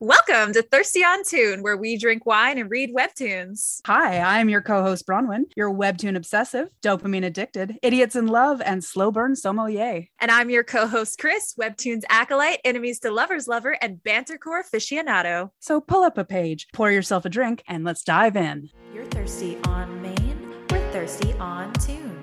[0.00, 3.80] Welcome to Thirsty on Toon, where we drink wine and read webtoons.
[3.84, 8.84] Hi, I'm your co host, Bronwyn, your webtoon obsessive, dopamine addicted, idiots in love, and
[8.84, 10.04] slow burn sommelier.
[10.20, 15.50] And I'm your co host, Chris, webtoons acolyte, enemies to lovers lover, and bantercore aficionado.
[15.58, 18.70] So pull up a page, pour yourself a drink, and let's dive in.
[18.94, 22.17] You're thirsty on main, we're thirsty on Toon.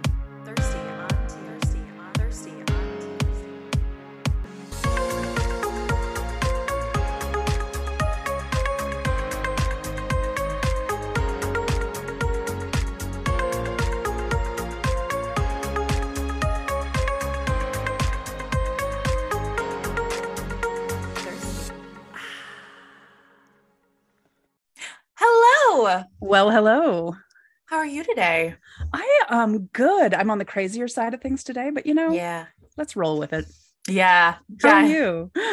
[25.78, 26.04] Hello.
[26.21, 27.18] Well, hello.
[27.65, 28.56] How are you today?
[28.93, 30.14] I am good.
[30.14, 32.45] I'm on the crazier side of things today, but you know, Yeah.
[32.78, 33.44] let's roll with it.
[33.86, 34.36] Yeah.
[34.64, 34.88] How are Yeah.
[34.88, 35.31] you?
[35.36, 35.44] uh,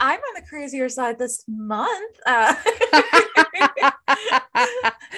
[0.00, 2.16] I'm on the crazier side this month.
[2.24, 2.54] Uh,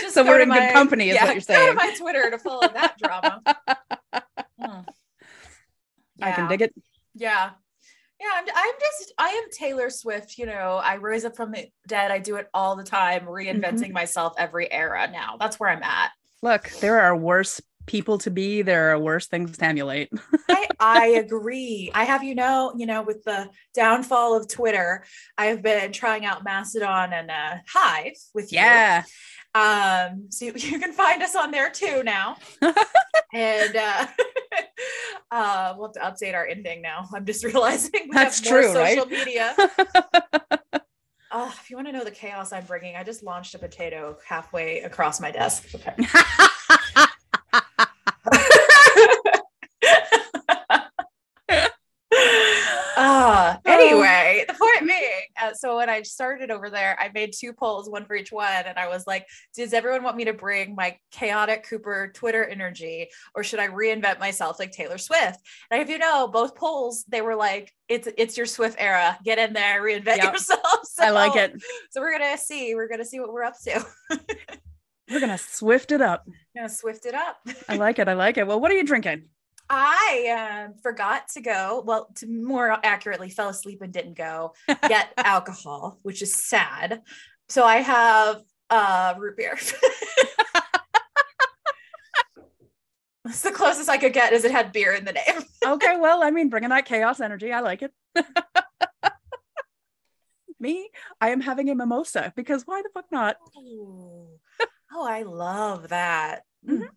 [0.01, 1.75] just So we're in good company, is yeah, what you're Go to saying.
[1.77, 3.41] my Twitter to follow that drama.
[4.61, 4.81] Hmm.
[6.21, 6.75] I can dig it.
[7.15, 7.51] Yeah.
[8.21, 10.39] Yeah, I'm, I'm just, I am Taylor Swift.
[10.39, 12.11] You know, I rise up from the dead.
[12.11, 13.93] I do it all the time, reinventing Mm-hmm.
[13.93, 15.37] myself every era now.
[15.39, 16.11] That's where I'm at.
[16.43, 20.11] Look, there are worse people to be, there are worse things to emulate.
[20.51, 21.91] I, I agree.
[21.95, 25.05] I have, you know, you know, with the downfall of Twitter,
[25.39, 28.59] I have been trying out Mastodon and uh, Hive with you.
[28.59, 29.05] Yeah.
[29.55, 32.37] Um, so you, can find us on there too now.
[33.33, 34.07] and uh,
[35.31, 37.09] uh, we'll have to update our ending now.
[37.15, 38.99] I'm just realizing we That's true, right?
[38.99, 39.55] social media.
[41.31, 44.17] Oh, if you want to know the chaos I'm bringing, I just launched a potato
[44.27, 45.75] halfway across my desk.
[45.75, 45.95] Okay.
[53.01, 57.53] Ah, anyway, the point being, uh, so when I started over there, I made two
[57.53, 60.75] polls, one for each one, and I was like, "Does everyone want me to bring
[60.75, 65.41] my chaotic Cooper Twitter energy, or should I reinvent myself like Taylor Swift?"
[65.71, 69.19] And if you know, both polls, they were like, "It's it's your Swift era.
[69.25, 70.33] Get in there, reinvent Yep.
[70.33, 70.63] yourself."
[70.99, 71.63] I like it.
[71.91, 72.75] So we're gonna see.
[72.75, 73.87] We're gonna see what we're up to.
[75.11, 76.29] We're gonna swift it up.
[76.55, 77.39] gonna Swift it up.
[77.67, 78.09] I like it.
[78.09, 78.47] I like it.
[78.47, 79.31] Well, what are you drinking?
[79.71, 81.83] I um, forgot to go.
[81.85, 84.55] Well, to more accurately, fell asleep and didn't go
[84.89, 87.03] get alcohol, which is sad.
[87.49, 89.59] So I have uh, root beer.
[93.25, 95.43] That's the closest I could get, is it had beer in the name.
[95.67, 97.53] okay, well, I mean, bringing that chaos energy.
[97.53, 97.93] I like it.
[100.61, 100.89] Me,
[101.21, 103.37] I am having a mimosa because why the fuck not?
[103.57, 104.29] Oh,
[104.93, 106.43] oh I love that.
[106.67, 106.89] Mhm.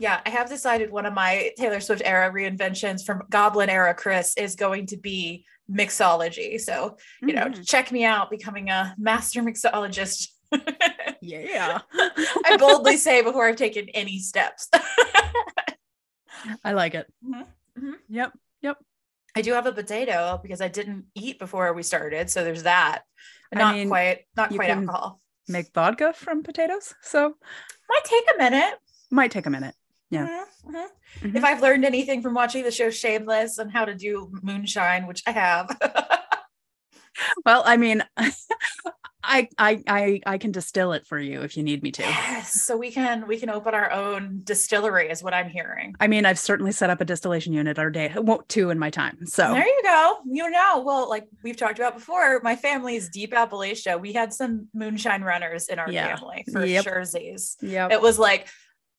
[0.00, 4.36] Yeah, I have decided one of my Taylor Swift era reinventions from Goblin era Chris
[4.36, 6.60] is going to be mixology.
[6.60, 7.66] So, you know, Mhm.
[7.68, 10.28] check me out becoming a master mixologist.
[11.20, 11.80] yeah,
[12.46, 14.68] I boldly say before I've taken any steps.
[16.64, 17.06] I like it.
[17.26, 17.46] Mhm,
[17.78, 17.94] mhm.
[18.08, 18.32] Yep,
[18.62, 18.78] yep.
[19.36, 23.02] I do have a potato because I didn't eat before we started, so there's that.
[23.52, 25.20] I Not mean, quite, not quite alcohol.
[25.48, 27.34] Make vodka from potatoes, so
[27.88, 28.74] Might take a minute.
[29.10, 29.74] might take a minute.
[30.10, 30.44] Yeah.
[30.66, 30.86] Mhm, mhm.
[31.20, 31.36] Mhm.
[31.36, 35.22] If I've learned anything from watching the show Shameless and how to do moonshine, which
[35.26, 35.76] I have.
[37.44, 38.04] Well, I mean,
[39.24, 42.02] I, I, I, I can distill it for you if you need me to.
[42.02, 45.94] yes, so we can we can open our own distillery, is what I'm hearing.
[45.98, 48.88] I mean, I've certainly set up a distillation unit our day, well, two in my
[48.90, 49.26] time.
[49.26, 50.18] So There you go.
[50.30, 54.00] You know, well, like we've talked about before, my family is deep Appalachia.
[54.00, 56.14] We had some moonshine runners in our Yeah.
[56.14, 56.84] family for Yep.
[56.84, 57.56] surezies.
[57.60, 58.46] yeah, It was like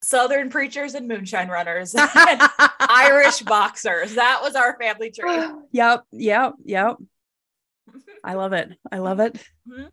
[0.02, 2.42] Southern preachers and moonshine runners, and
[2.80, 4.16] Irish boxers.
[4.16, 5.40] That was our family tree.
[5.72, 6.98] yep, yep, yep.
[8.24, 8.70] I love it.
[8.92, 9.42] I love it.
[9.68, 9.90] Mhm.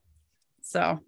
[0.63, 1.01] So,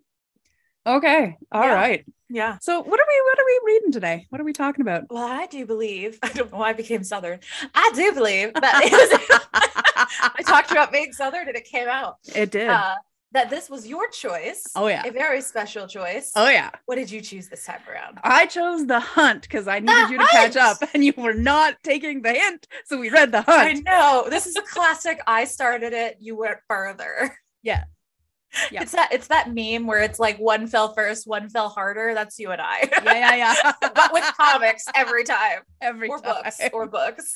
[0.87, 2.05] okay, all right.
[2.31, 2.59] Yeah.
[2.61, 3.23] So, what are we?
[3.25, 4.27] What are we reading today?
[4.31, 5.05] What are we talking about?
[5.11, 7.41] Well, I do believe, I don't know why I became Southern.
[7.75, 9.41] I do believe that it was,
[10.37, 12.17] I talked about being Southern and it came out.
[12.35, 12.69] It did.
[12.69, 12.95] Uh,
[13.33, 14.65] that this was your choice.
[14.75, 15.05] oh yeah.
[15.07, 16.33] A very special choice.
[16.35, 16.71] Oh yeah.
[16.87, 18.19] What did you choose this time around?
[18.25, 21.35] I chose the hunt because I needed The you to catch up, and you were
[21.35, 23.61] not taking the hint, so we read the Hunt.
[23.61, 24.27] I know.
[24.31, 25.21] This is a classic.
[25.27, 27.37] I started it, you went further.
[27.63, 27.85] Yeah.
[28.71, 28.81] Yeah.
[28.83, 32.15] It's that it's that meme where it's like one fell first, one fell harder.
[32.15, 32.89] That's you and I.
[33.05, 33.73] Yeah, yeah, yeah.
[33.83, 35.61] but with comics every time.
[35.83, 36.35] Every Or time.
[36.45, 36.61] books.
[36.73, 37.33] Or books.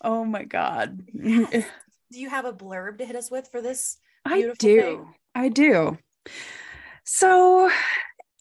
[0.00, 1.04] oh my god.
[1.14, 1.64] Do
[2.10, 3.98] you have a blurb to hit us with for this?
[4.24, 4.80] I do.
[4.80, 5.14] thing.
[5.34, 5.98] I do.
[7.04, 7.70] So,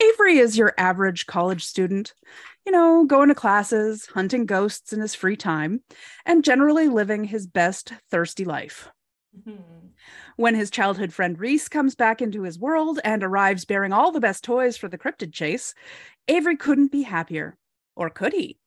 [0.02, 2.14] Avery is your average college student,
[2.66, 5.84] you know, going to classes, hunting ghosts in his free time,
[6.26, 8.90] and generally living his best thirsty life.
[9.38, 9.92] Mhm.
[10.36, 14.20] When his childhood friend Reese comes back into his world and arrives bearing all the
[14.20, 15.74] best toys for the cryptid chase,
[16.28, 17.58] Avery couldn't be happier.
[17.96, 18.58] Or could he?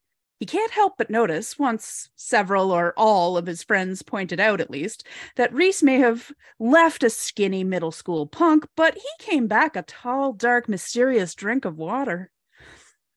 [0.45, 4.69] He can't help but notice, once several or all of his friends pointed out at
[4.71, 5.07] least,
[5.37, 9.81] that Reese may have left a skinny middle school punk, but he came back a
[9.81, 12.31] tall, dark, mysterious drink of water.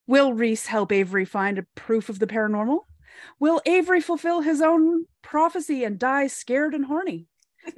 [0.06, 2.78] Will Reese help Avery find a proof of the paranormal?
[3.38, 7.26] Will Avery fulfill his own prophecy and die scared and horny?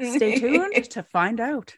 [0.00, 1.75] Stay tuned to find out.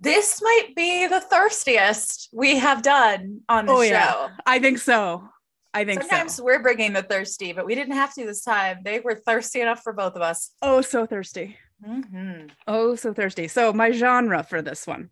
[0.00, 3.90] this might be the thirstiest we have done on the Oh, show.
[3.90, 4.28] yeah.
[4.46, 5.28] I think so.
[5.74, 6.44] I think Sometimes so.
[6.44, 8.78] we're bringing the thirsty, but we didn't have to this time.
[8.84, 10.52] They were thirsty enough for both of us.
[10.62, 11.58] Oh, so thirsty.
[11.86, 12.50] Mhm.
[12.66, 13.48] Oh, so thirsty.
[13.48, 15.10] So, my genre for this one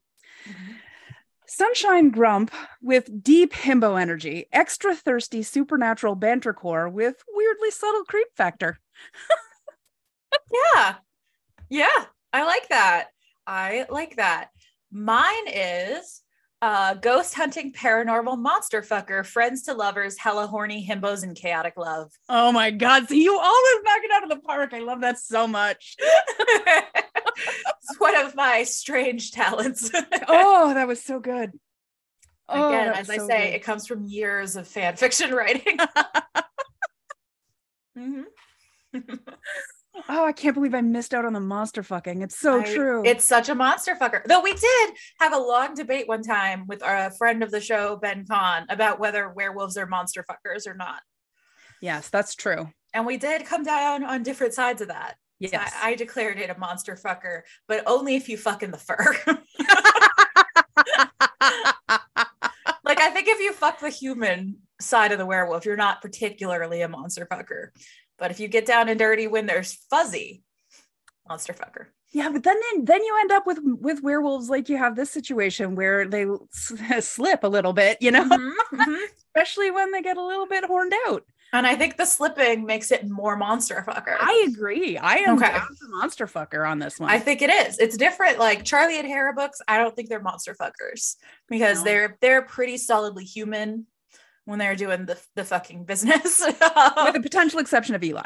[1.46, 2.50] Sunshine Grump
[2.80, 8.78] with deep himbo energy, extra thirsty supernatural banter core with weirdly subtle creep factor.
[10.74, 10.94] Yeah.
[11.68, 12.04] Yeah.
[12.32, 13.08] I like that.
[13.46, 14.48] I like that.
[14.90, 16.22] Mine is
[16.62, 22.10] uh ghost hunting paranormal monster fucker, friends to lovers, hella horny himbos and chaotic love.
[22.28, 23.08] Oh my God.
[23.08, 24.72] See, you always knock it out of the park.
[24.72, 25.96] I love that so much.
[25.98, 29.90] it's one of my strange talents.
[30.28, 31.50] Oh, that was so good.
[32.48, 33.54] Oh, Again, as was I say, good.
[33.56, 35.76] it comes from years of fan fiction writing.
[37.98, 38.24] Mhm.
[40.08, 42.22] oh, I can't believe I missed out on the monster fucking.
[42.22, 43.02] It's so I- true.
[43.04, 44.24] It's such a monster fucker.
[44.24, 44.90] Though we did
[45.20, 48.98] have a long debate one time with our friend of the show, Ben Kahn, about
[49.00, 51.00] whether werewolves are monster fuckers or not.
[51.80, 52.68] yes, that's true.
[52.94, 55.16] And we did come down on different sides of that.
[55.40, 55.72] Yes.
[55.82, 59.16] I, I declared it a monster fucker, but only if you fuck in the fur.
[62.84, 66.82] like I think if you fuck the human side of the werewolf, you're not particularly
[66.82, 67.68] a monster fucker.
[68.18, 70.42] But if you get down and dirty when there's fuzzy,
[71.28, 71.86] monster fucker.
[72.12, 75.74] Yeah, but then then you end up with with werewolves like you have this situation
[75.74, 76.26] where they
[77.00, 78.98] slip a little bit, you know, Mhm, mhm.
[79.34, 81.24] especially when they get a little bit horned out.
[81.54, 84.16] And I think the slipping makes it more monster fucker.
[84.18, 84.96] I agree.
[84.96, 85.52] I am Okay.
[85.52, 87.10] for monster fucker on this one.
[87.10, 87.78] I think it is.
[87.78, 88.38] It's different.
[88.38, 91.16] Like Charlie O'Hara books, I don't think they're monster fuckers
[91.48, 91.84] because No.
[91.84, 93.86] they're they're pretty solidly human
[94.44, 96.40] when they're doing the the fucking business.
[96.44, 98.24] with the potential exception of Eli.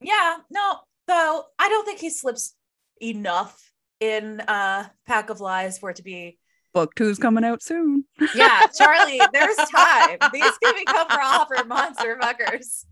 [0.00, 2.54] yeah, no, though I don't think he slips
[3.00, 6.38] enough in uh Pack of Lies for it to be.
[6.72, 8.04] Book two's coming out soon.
[8.34, 10.18] Yeah, Charlie, there's time.
[10.32, 11.06] These can become
[11.46, 12.84] for monster fuckers.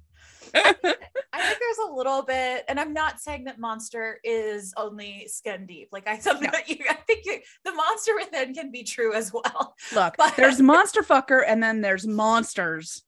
[0.55, 0.73] I
[1.47, 5.89] think there's a little bit, and I'm not saying that monster is only skin deep.
[5.93, 6.51] Like I, something No.
[6.53, 9.75] that you, I think you, the monster within can be true as well.
[9.95, 13.03] Look, But- there's monster fucker and then there's monsters.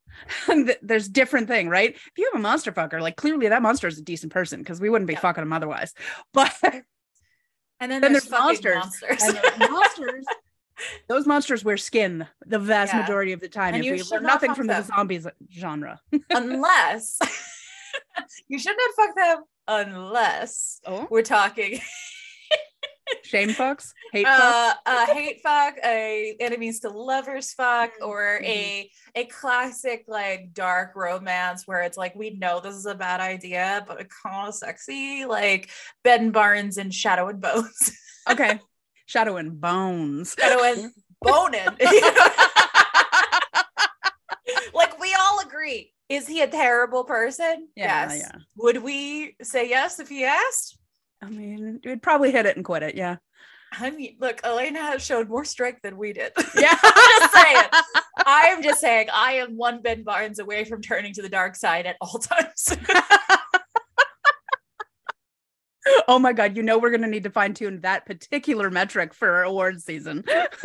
[0.81, 1.93] There's different thing, right?
[1.93, 4.81] If you have a monster fucker, like clearly that monster is a decent person because
[4.81, 5.19] we wouldn't be Yeah.
[5.21, 5.93] fucking him otherwise.
[6.33, 6.55] But
[7.81, 8.77] And then, Then there's, there's monsters.
[8.77, 9.23] monsters.
[9.23, 10.25] and those monsters,
[11.09, 13.01] those monsters wear skin the vast Yeah.
[13.01, 13.75] majority of the time.
[13.75, 16.01] And if you we learn not nothing fuck from the zombies genre.
[16.31, 17.19] unless
[18.49, 21.81] you should not fuck them unless Oh, we're talking
[23.23, 24.41] shame fucks, hate fucks.
[24.41, 28.47] uh, a hate fuck, a enemies to lovers fuck, or Mhm.
[28.47, 33.21] a a classic like dark romance where it's like we know this is a bad
[33.21, 35.71] idea, but it's kind of sexy, like
[36.03, 37.93] Ben Barnes and Shadow and Bones.
[38.29, 38.59] Okay,
[39.07, 40.35] shadow and bones.
[40.39, 40.93] Shadow and
[41.23, 41.67] Bonin.
[44.75, 45.93] like we all agree.
[46.09, 47.69] Is he a terrible person?
[47.77, 48.19] Yeah, yes.
[48.21, 48.39] yeah.
[48.57, 50.79] Would we say yes if he asked?
[51.23, 52.95] I mean, we'd probably hit it and quit it.
[52.95, 53.17] Yeah.
[53.73, 56.33] I mean, look, Alina has showed more strength than we did.
[56.57, 56.79] Yeah.
[56.83, 57.63] I'm just saying.
[58.27, 61.57] I am just saying, I am one Ben Barnes away from turning to the dark
[61.57, 62.77] side at all times.
[66.09, 69.43] Oh my god, you know we're gonna need to fine tune that particular metric for
[69.43, 70.25] awards season.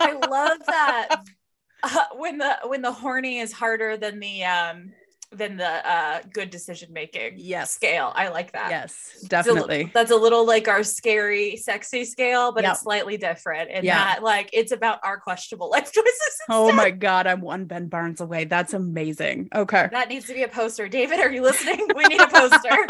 [0.00, 1.22] I love that
[1.82, 4.92] uh, when the when the horny is harder than the um
[5.32, 7.72] than the uh good decision making Yes.
[7.72, 8.12] scale.
[8.14, 8.70] I like that.
[8.70, 9.90] yes, a definitely.
[9.92, 12.72] that's a little like our scary, sexy scale, but Yep.
[12.72, 13.70] it's slightly different.
[13.72, 13.96] And Yeah.
[13.96, 16.38] that like it's about our questionable life choices.
[16.48, 18.44] Oh my god, I'm one Ben Barnes away.
[18.44, 19.48] That's amazing.
[19.52, 19.88] Okay.
[19.90, 20.88] That needs to be a poster.
[20.88, 21.88] David, are you listening?
[21.96, 22.86] We need a poster.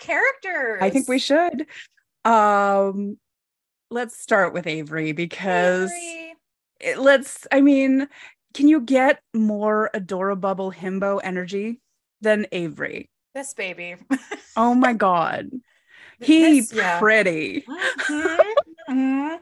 [0.00, 0.78] Characters.
[0.82, 1.66] I think we should.
[2.24, 3.18] Um
[3.90, 6.34] let's start with Avery because Avery.
[6.80, 8.08] it- let's I mean,
[8.54, 11.80] can you get more adorable bubble himbo energy
[12.20, 13.08] than Avery?
[13.34, 13.96] This baby.
[14.56, 15.50] Oh my god.
[16.20, 16.98] He This- yeah.
[16.98, 17.64] pretty.
[18.08, 18.54] Mhm,
[18.90, 19.38] mhm.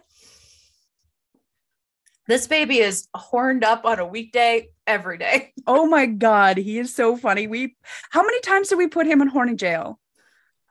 [2.27, 5.53] This baby is horned up on a weekday every day.
[5.67, 7.47] Oh my god, he is so funny.
[7.47, 7.77] We
[8.11, 9.99] how many times did we put him in horny jail?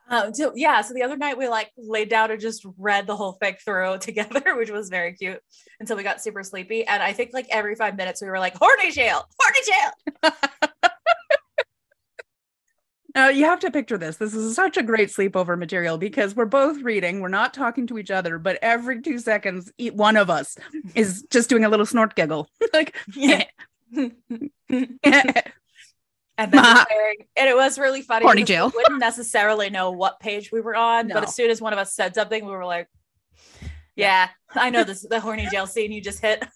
[0.09, 3.15] Um, so yeah, so the other night we like laid down and just read the
[3.15, 5.39] whole thing through together, which was very cute
[5.79, 6.85] until we got super sleepy.
[6.85, 10.33] And I think like every five minutes we were like, horny jail, horny jail.
[13.17, 14.17] Now you have to picture this.
[14.17, 17.97] This is such a great sleepover material because we're both reading, we're not talking to
[17.97, 20.55] each other, but every two seconds, one of us
[20.95, 22.47] is just doing a little snort giggle.
[22.73, 23.45] like, Yeah.
[23.97, 24.09] Eh,
[24.69, 25.41] eh, eh.
[26.37, 26.77] And then
[27.35, 28.25] and it was really funny.
[28.25, 28.69] Horny jail.
[28.69, 31.79] We wouldn't necessarily know what page we were on, but as soon as one of
[31.79, 32.87] us said something, we were like,
[33.95, 36.43] "Yeah, I know this the horny jail scene you just hit."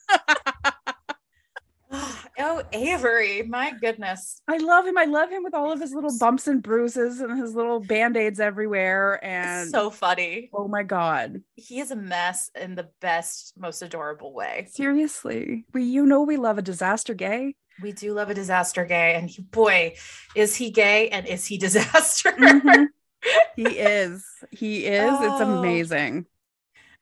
[2.39, 4.41] oh, Avery, my goodness.
[4.47, 4.97] I love him.
[4.97, 8.39] I love him with all of his little bumps and bruises and his little band-aids
[8.39, 9.23] everywhere.
[9.23, 10.50] And so funny.
[10.53, 11.41] oh my god.
[11.55, 14.67] He is a mess in the best, most adorable way.
[14.71, 15.65] Seriously.
[15.73, 17.55] We you know we love a disaster gay.
[17.81, 19.95] We do love a disaster gay, and he, boy,
[20.35, 22.31] is he gay and is he disaster?
[22.31, 22.87] Mhm.
[23.55, 24.25] he is.
[24.51, 25.13] He is.
[25.19, 25.59] It's Oh.
[25.59, 26.25] amazing.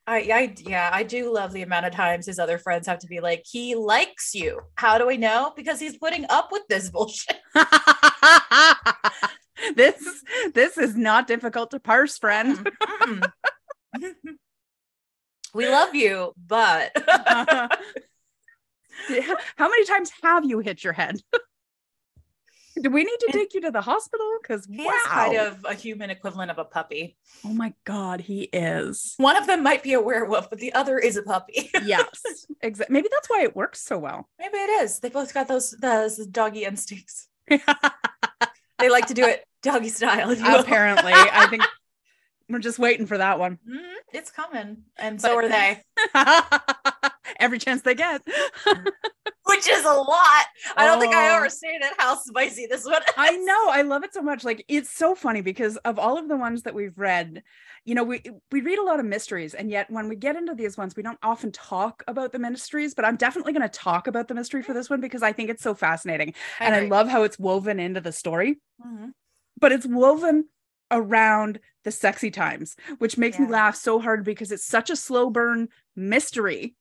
[0.08, 3.08] I, I, yeah, I do love the amount of times his other friends have to
[3.08, 4.60] be like, he likes you.
[4.76, 5.54] How do we know?
[5.56, 7.38] Because he's putting up with this bullshit.
[9.76, 10.24] this
[10.56, 12.72] this is not difficult to parse, friend.
[15.54, 16.92] We love you, but
[19.56, 21.22] How many times have you hit your head?
[22.82, 24.38] Do we need to take you to the hospital?
[24.42, 24.92] Because he wow.
[24.94, 27.18] is kind of a human equivalent of a puppy.
[27.44, 29.16] oh my god, he is.
[29.18, 31.70] One of them might be a werewolf, but the other is a puppy.
[31.84, 32.08] Yes,
[32.62, 32.94] exactly.
[32.94, 34.30] Maybe that's why it works so well.
[34.40, 35.00] Maybe it is.
[35.00, 37.28] They both got those those doggy instincts.
[38.80, 40.30] They like to do it doggy style.
[40.30, 40.62] if you will.
[40.62, 41.64] Apparently, I think
[42.48, 43.60] we're just waiting for that one.
[43.70, 45.84] Mhm, it's coming, and so But- are they,
[47.40, 48.22] Every chance they get.
[49.46, 50.46] which is a lot.
[50.78, 51.38] I don't think I Oh.
[51.38, 53.02] overstated how spicy this one.
[53.02, 53.10] Is.
[53.18, 53.70] I know.
[53.70, 54.44] I love it so much.
[54.44, 57.42] Like it's so funny because of all of the ones that we've read,
[57.86, 60.54] you know, we we read a lot of mysteries, and yet when we get into
[60.54, 62.94] these ones, we don't often talk about the mysteries.
[62.94, 65.50] But I'm definitely going to talk about the mystery for this one because I think
[65.50, 68.60] it's so fascinating, and I love how it's woven into the story.
[68.86, 69.14] Mhm.
[69.60, 70.46] But it's woven
[70.92, 75.30] around the sexy times, which makes me laugh so hard because it's such a slow
[75.30, 76.76] burn mystery,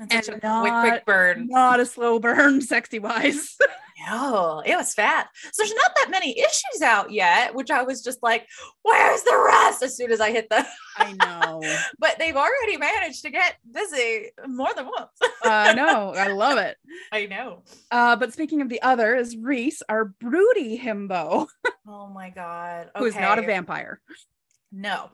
[0.00, 1.46] And and a quick, quick not- burn.
[1.48, 3.56] not a slow burn sexy wise.
[4.08, 5.28] No, it was fat.
[5.52, 8.48] So there's not that many issues out yet, which I was just like,
[8.82, 9.80] where's the rest?
[9.80, 11.62] As soon as I hit the, I know.
[12.00, 15.12] but they've already managed to get busy more than once.
[15.44, 16.14] I know.
[16.16, 16.78] I love it.
[17.12, 17.62] I know.
[17.92, 21.46] Uh, but speaking of the other is Reese, our broody himbo,
[21.86, 22.90] Oh my god.
[22.98, 24.00] who is not a vampire.
[24.72, 25.10] No.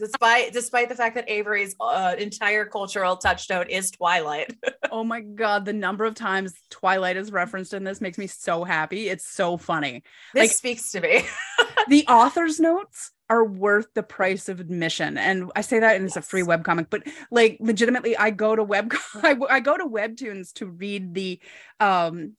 [0.00, 4.54] Despite despite the fact that Avery's uh, entire cultural touchstone is Twilight.
[4.92, 8.62] Oh my god, the number of times Twilight is referenced in this makes me so
[8.62, 9.08] happy.
[9.08, 10.04] It's so funny.
[10.34, 11.24] This Like- speaks to me.
[11.88, 15.18] The author's notes are worth the price of admission.
[15.18, 16.48] And I say that and it's a free Yes.
[16.48, 21.12] webcomic, but like legitimately, I go to web I, I go to Webtoons to read
[21.12, 21.40] the
[21.80, 22.36] um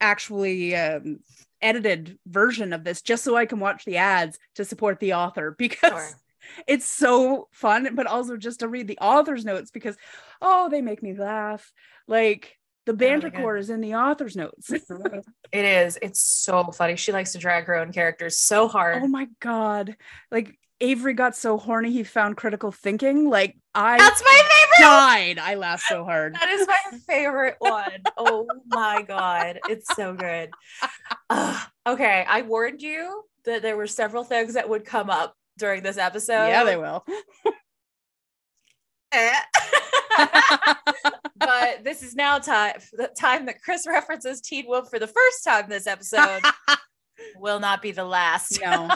[0.00, 1.20] actually um
[1.62, 5.54] edited version of this just so I can watch the ads to support the author
[5.58, 6.20] because Sure.
[6.66, 9.96] It's so fun, but also just to read the author's notes because
[10.40, 11.72] oh, they make me laugh.
[12.06, 13.40] Like the oh banter good.
[13.40, 14.70] core is in the author's notes.
[15.52, 15.98] It is.
[16.02, 16.96] It's so funny.
[16.96, 19.02] She likes to drag her own characters so hard.
[19.02, 19.96] oh my god.
[20.32, 23.30] Like Avery got so horny he found critical thinking.
[23.30, 24.80] Like I That's my favorite.
[24.80, 25.38] died.
[25.38, 26.34] I laughed so hard.
[26.34, 28.02] That is my favorite one.
[28.16, 30.50] Oh my god, it's so good.
[31.86, 35.96] Okay, I warned you that there were several things that would come up during this
[35.98, 36.48] episode.
[36.48, 37.04] yeah, they will.
[39.12, 39.32] Eh.
[41.36, 45.44] but this is now time the time that Chris references Teen Wolf for the first
[45.44, 46.42] time this episode
[47.36, 48.60] will not be the last.
[48.60, 48.88] no.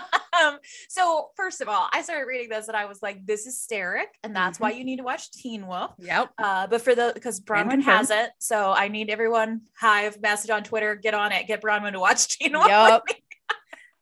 [0.42, 3.54] um, so first of all, I started reading this and I was like, this is
[3.54, 5.92] hysteric, and that's why you need to watch Teen Wolf.
[5.98, 6.30] Yep.
[6.36, 10.64] Uh, but for the because Bronwyn has it, so I need everyone hive message on
[10.64, 12.66] Twitter, get on it, get Bronwyn to watch Teen Wolf.
[12.66, 13.02] Yep.
[13.08, 13.14] me.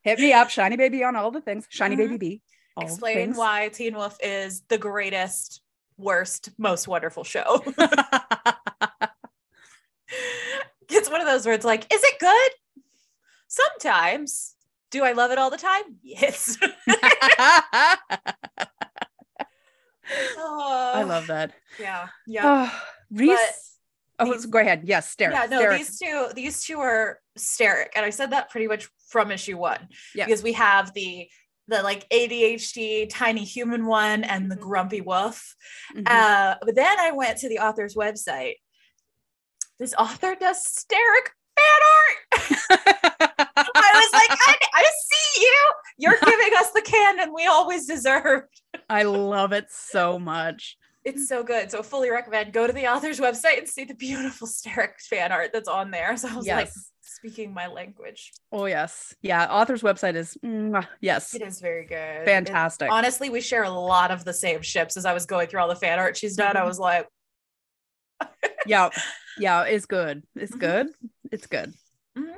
[0.02, 1.66] Hit me up, Shiny Baby on all the things.
[1.68, 1.98] Shiny Mhm.
[1.98, 2.42] Baby B.
[2.80, 3.37] Explain things.
[3.37, 5.62] why Teen Wolf is the greatest,
[5.97, 7.62] worst, most wonderful show.
[10.90, 12.50] it's one of those where it's like, is it good?
[13.49, 14.54] Sometimes.
[14.90, 15.83] Do I love it all the time?
[16.02, 16.59] Yes.
[20.09, 21.52] I oh, love that.
[21.80, 22.09] Yeah.
[22.26, 22.42] Yeah.
[22.45, 23.78] Oh, Reese.
[24.18, 24.83] oh, these- go ahead.
[24.85, 25.33] Yes, stare.
[25.33, 25.76] yeah, no, stare.
[25.76, 29.88] these two, these two are Sterek, and I said that pretty much from issue one.
[30.14, 30.26] Yeah.
[30.26, 31.28] because we have the
[31.68, 34.61] the like ADHD tiny human one and the Mhm.
[34.61, 35.54] grumpy wolf.
[35.94, 36.04] Mhm.
[36.08, 38.54] Uh, but then I went to the author's website
[39.78, 42.16] this author does Sterek fan art.
[43.75, 45.66] I was like, I, I see you.
[45.99, 48.58] You're giving us the canon we always deserved.
[48.88, 50.78] I love it so much.
[51.04, 51.70] It's so good.
[51.70, 55.50] So fully recommend go to the author's website and see the beautiful Sterek fan art
[55.52, 56.16] that's on there.
[56.16, 56.90] So I was like Yes.
[57.06, 58.32] Speaking my language.
[58.52, 59.14] Oh yes.
[59.22, 60.36] Yeah, author's website is
[61.00, 61.34] yes.
[61.34, 62.22] It is very good.
[62.22, 62.90] It- Fantastic.
[62.90, 64.96] honestly, we share a lot of the same ships.
[64.96, 66.66] As I was going through all the fan art she's done, I Mhm.
[66.66, 67.08] was like,
[68.66, 68.90] yeah.
[69.38, 70.22] Yeah, it's good.
[70.34, 70.60] It's Mhm.
[70.60, 70.86] good.
[71.30, 71.75] It's good.
[72.16, 72.36] Mhm.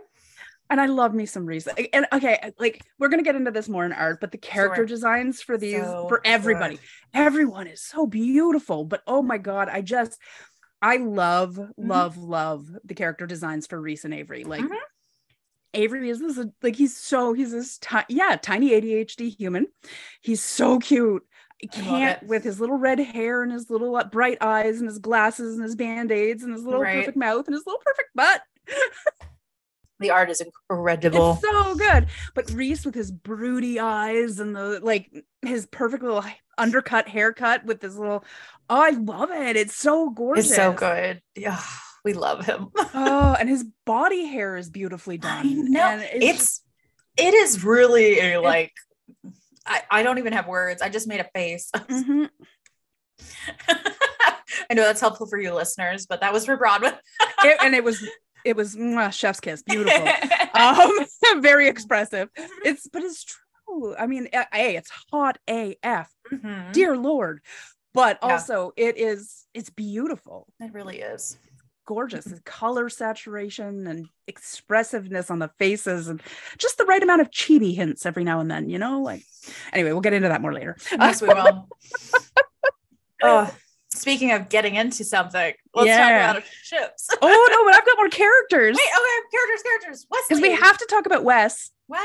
[0.71, 1.75] And I love me some reason.
[1.95, 4.87] And okay, like we're gonna get into this more in art, but the character Sure.
[4.87, 6.85] designs for these So for everybody, good.
[7.15, 8.85] everyone is so beautiful.
[8.85, 10.21] But oh my god, I just
[10.81, 14.45] I love, love, love the character designs for Reese and Avery.
[14.45, 14.77] Like Mhm.
[15.75, 19.67] Avery is this like he's so he's this ti- yeah tiny ADHD human.
[20.21, 21.25] He's so cute.
[21.63, 24.99] I can't with his little red hair and his little uh, bright eyes and his
[25.01, 27.01] glasses and his band aids and his little Right.
[27.01, 28.43] perfect mouth and his little perfect butt.
[30.01, 31.33] the art is incredible.
[31.33, 32.07] It's so good.
[32.35, 35.11] But Reese with his broody eyes and the like
[35.43, 36.25] his perfect little
[36.59, 38.25] undercut haircut with this little
[38.71, 39.57] oh, I love it.
[39.57, 40.47] It's so gorgeous.
[40.49, 41.23] It's so good.
[41.35, 41.59] Yeah,
[42.05, 42.69] we love him.
[42.77, 45.47] Oh, and his body hair is beautifully done.
[45.47, 45.81] I know.
[45.81, 46.61] And It's
[47.17, 48.73] it is really a like
[49.67, 50.83] I, I don't even have words.
[50.83, 51.71] I just made a face.
[51.77, 52.29] Mhm.
[54.71, 56.97] I know that's helpful for you listeners, but that was for Bronwyn.
[57.45, 58.07] It- and it was
[58.45, 60.09] it was mwah, chef's kiss, beautiful.
[60.55, 60.91] um
[61.43, 62.29] very expressive.
[62.65, 63.41] It's but it's true.
[63.99, 66.13] I mean, a, it's hot AF.
[66.31, 66.73] Mhm.
[66.73, 67.41] Dear Lord.
[67.95, 68.33] But Yeah.
[68.33, 70.47] also it is it's beautiful.
[70.61, 71.39] It really is.
[71.87, 76.21] gorgeous the color saturation and expressiveness on the faces and
[76.59, 79.23] just the right amount of chibi hints every now and then you know like
[79.73, 81.67] anyway we'll get into that more later Yes, we will.
[83.23, 83.51] oh,
[83.95, 86.27] speaking of getting into something, let's Yeah.
[86.27, 87.09] talk about ships.
[87.23, 90.07] oh no but i've got more characters Wait, okay, characters, characters.
[90.11, 90.25] Wesley.
[90.29, 92.03] because we have to talk about wes Wes.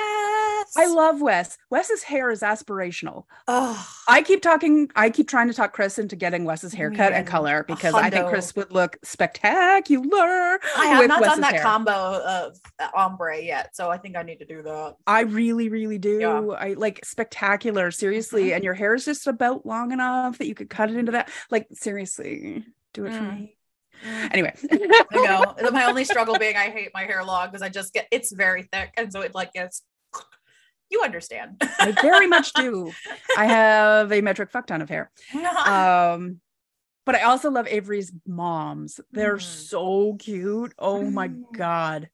[0.77, 5.53] i love wes wes's hair is aspirational Oh, i keep talking i keep trying to
[5.53, 10.59] talk chris into getting wes's haircut and color because i think chris would look spectacular
[10.77, 11.61] I have not Wes's done that hair.
[11.63, 14.95] combo of uh, ombre yet, so I think I need to do that.
[15.07, 16.19] I really, really do.
[16.19, 16.41] Yeah.
[16.57, 18.45] I like spectacular, seriously.
[18.49, 18.55] Mhm.
[18.55, 21.29] And your hair is just about long enough that you could cut it into that.
[21.51, 23.37] Like, seriously, do it for Mm.
[23.39, 23.57] me.
[24.31, 24.53] Anyway,
[25.11, 25.55] I know.
[25.71, 28.63] My only struggle being I hate my hair long because I just get it's very
[28.63, 29.83] thick, and so it like gets.
[30.89, 31.59] You understand.
[31.79, 32.91] I very much do.
[33.37, 35.09] I have a metric fuck ton of hair.
[35.65, 36.39] Um,
[37.03, 38.99] but I also love Avery's moms.
[39.11, 39.41] They're Mhm.
[39.41, 40.73] so cute.
[40.77, 41.51] Oh my Mm.
[41.57, 42.09] god,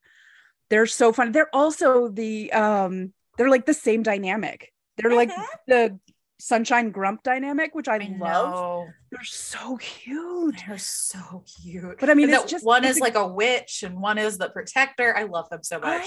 [0.70, 1.34] they're so fun.
[1.34, 4.72] They're also the um, they're like the same dynamic.
[4.96, 5.46] They're like Mhm.
[5.68, 6.00] the
[6.40, 8.54] sunshine grump dynamic, which I, I love.
[8.54, 8.88] know.
[9.12, 10.62] They're so cute.
[10.68, 12.00] They're so cute.
[12.00, 14.50] But I mean, it's just one is a- like a witch and one is the
[14.50, 15.16] protector.
[15.18, 15.98] I love them so I know.
[15.98, 16.06] much.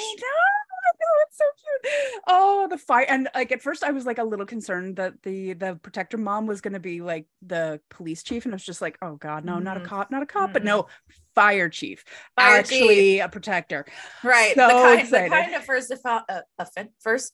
[0.84, 2.22] I know it's so cute.
[2.28, 5.52] Oh, the fire and like at first I was like a little concerned that the
[5.54, 8.80] the protector mom was going to be like the police chief, and I was just
[8.82, 9.84] like, oh god, no, not a Mhm.
[9.86, 10.66] cop, not a cop, but Mm-mm.
[10.66, 10.86] no,
[11.34, 12.04] fire chief,
[12.36, 13.84] Fire actually a protector,
[14.22, 14.54] Right.
[14.54, 17.32] So the, kind, the kind of first defa- uh, offen- first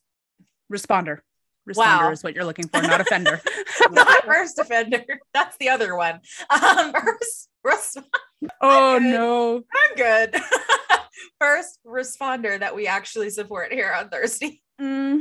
[0.72, 1.18] responder.
[1.68, 1.76] Responder
[2.06, 2.10] Wow.
[2.12, 3.40] is what you're looking for, not offender.
[3.90, 5.04] not first offender.
[5.34, 6.20] That's the other one.
[6.50, 7.96] Um first, res-
[8.60, 9.02] oh good.
[9.10, 9.56] no.
[9.56, 10.36] I'm good.
[11.40, 14.60] first responder that we actually support here on Thursday.
[14.80, 15.20] Mhm.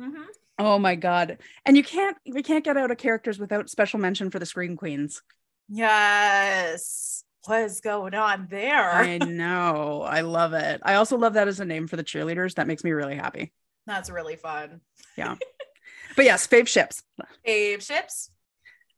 [0.00, 0.24] Mhm.
[0.58, 1.38] Oh my god.
[1.64, 4.76] And you can't we can't get out of characters without special mention for the Scream
[4.76, 5.22] Queens.
[5.68, 7.24] Yes.
[7.44, 8.90] What is going on there?
[8.90, 10.02] I know.
[10.02, 10.80] I love it.
[10.84, 12.54] I also love that as a name for the cheerleaders.
[12.56, 13.52] That makes me really happy.
[13.86, 14.80] That's really fun.
[16.18, 17.04] But yes, fave ships.
[17.44, 18.30] Babe ships,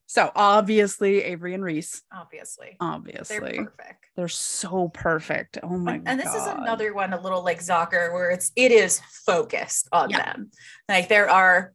[0.07, 2.03] So obviously Avery and Reese.
[2.11, 2.79] obviously.
[2.81, 3.39] Obviously.
[3.39, 4.07] They're perfect.
[4.17, 5.59] They're, so perfect.
[5.63, 6.11] Oh my and, god.
[6.11, 10.09] and this is another one, a little like Zocker, where it's it is focused on
[10.09, 10.33] Yeah.
[10.33, 10.51] them.
[10.89, 11.75] Like there are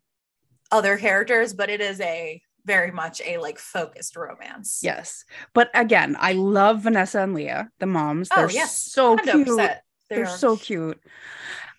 [0.72, 4.80] other characters, but it is a very much a like focused romance.
[4.82, 5.26] Yes.
[5.54, 8.30] But again, I love Vanessa and Leah, the moms.
[8.32, 8.76] Oh They're yes.
[8.78, 9.48] so cute.
[9.48, 9.56] 100%.
[9.58, 9.80] They're
[10.10, 11.00] They're so cute.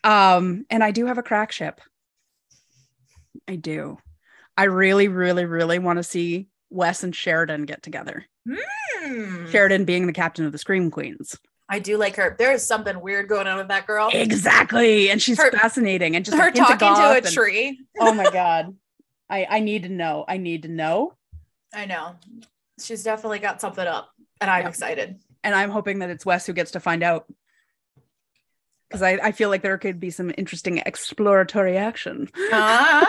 [0.05, 1.81] Um, and I do have a crack ship.
[3.48, 3.98] I do.
[4.56, 8.24] I really, really, really want to see Wes and Sheridan get together.
[8.48, 9.46] Hmm.
[9.50, 11.37] Sheridan being the captain of the Scream Queens.
[11.68, 12.37] I do like her.
[12.38, 14.09] There is something weird going on with that girl.
[14.12, 15.11] Exactly.
[15.11, 17.80] And she's Her- fascinating and just her talking to a and- tree.
[17.98, 18.74] oh my god.
[19.28, 20.24] I I need to know.
[20.28, 21.14] I need to know.
[21.74, 22.14] I know.
[22.80, 24.68] She's definitely got something up, and I'm Yeah.
[24.68, 25.18] excited.
[25.42, 27.26] And I'm hoping that it's Wes who gets to find out.
[28.88, 32.29] Because I, I feel like there could be some interesting exploratory action.
[32.53, 33.07] Ah,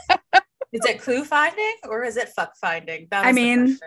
[0.72, 3.08] is it clue finding or is it fuck finding?
[3.10, 3.78] That I mean.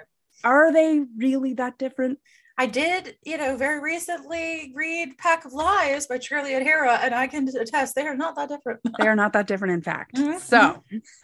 [0.44, 2.20] Are they really that different?
[2.58, 7.28] I did, you know, very recently read Pack of Lies by Charlie O'Hara, and I
[7.28, 8.82] can attest they are not that different.
[8.98, 10.16] They are not that different, in fact.
[10.16, 10.40] Mhm.
[10.40, 10.84] So,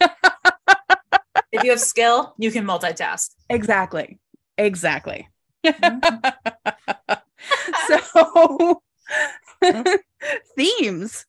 [1.52, 3.30] if you have skill, you can multitask.
[3.50, 4.18] exactly.
[4.56, 5.28] Exactly.
[5.64, 6.34] Mhm.
[7.88, 8.82] so,
[10.56, 11.26] themes.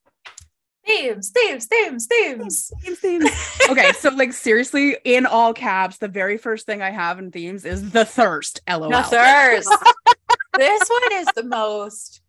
[0.85, 2.71] themes, themes, themes, themes.
[2.81, 3.31] Themes, themes.
[3.69, 7.65] Okay, so like seriously, in all caps, the very first thing I have in themes
[7.65, 8.61] is the thirst.
[8.69, 8.89] LOL.
[8.89, 9.69] The thirst.
[10.57, 12.21] this one is the most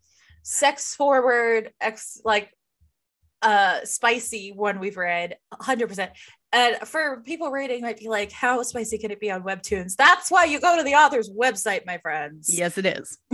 [0.42, 2.52] sex forward, ex like
[3.42, 6.10] uh spicy one we've read 100%.
[6.50, 9.96] And for people reading might be like, how spicy can it be on webtoons?
[9.96, 12.48] That's why you go to the author's website, my friends.
[12.48, 13.18] Yes, it is.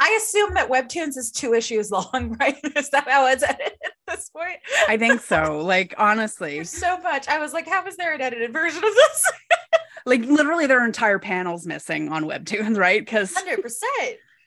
[0.00, 2.56] I assume that webtoons is two issues long, right?
[2.76, 4.58] Is that how it's edited at this point?
[4.88, 5.60] I think so.
[5.64, 7.28] Like honestly, There's so much.
[7.28, 9.24] I was like, how is there an edited version of this?
[10.06, 13.04] like literally there are entire panels missing on webtoons, right?
[13.04, 13.82] Because 100%.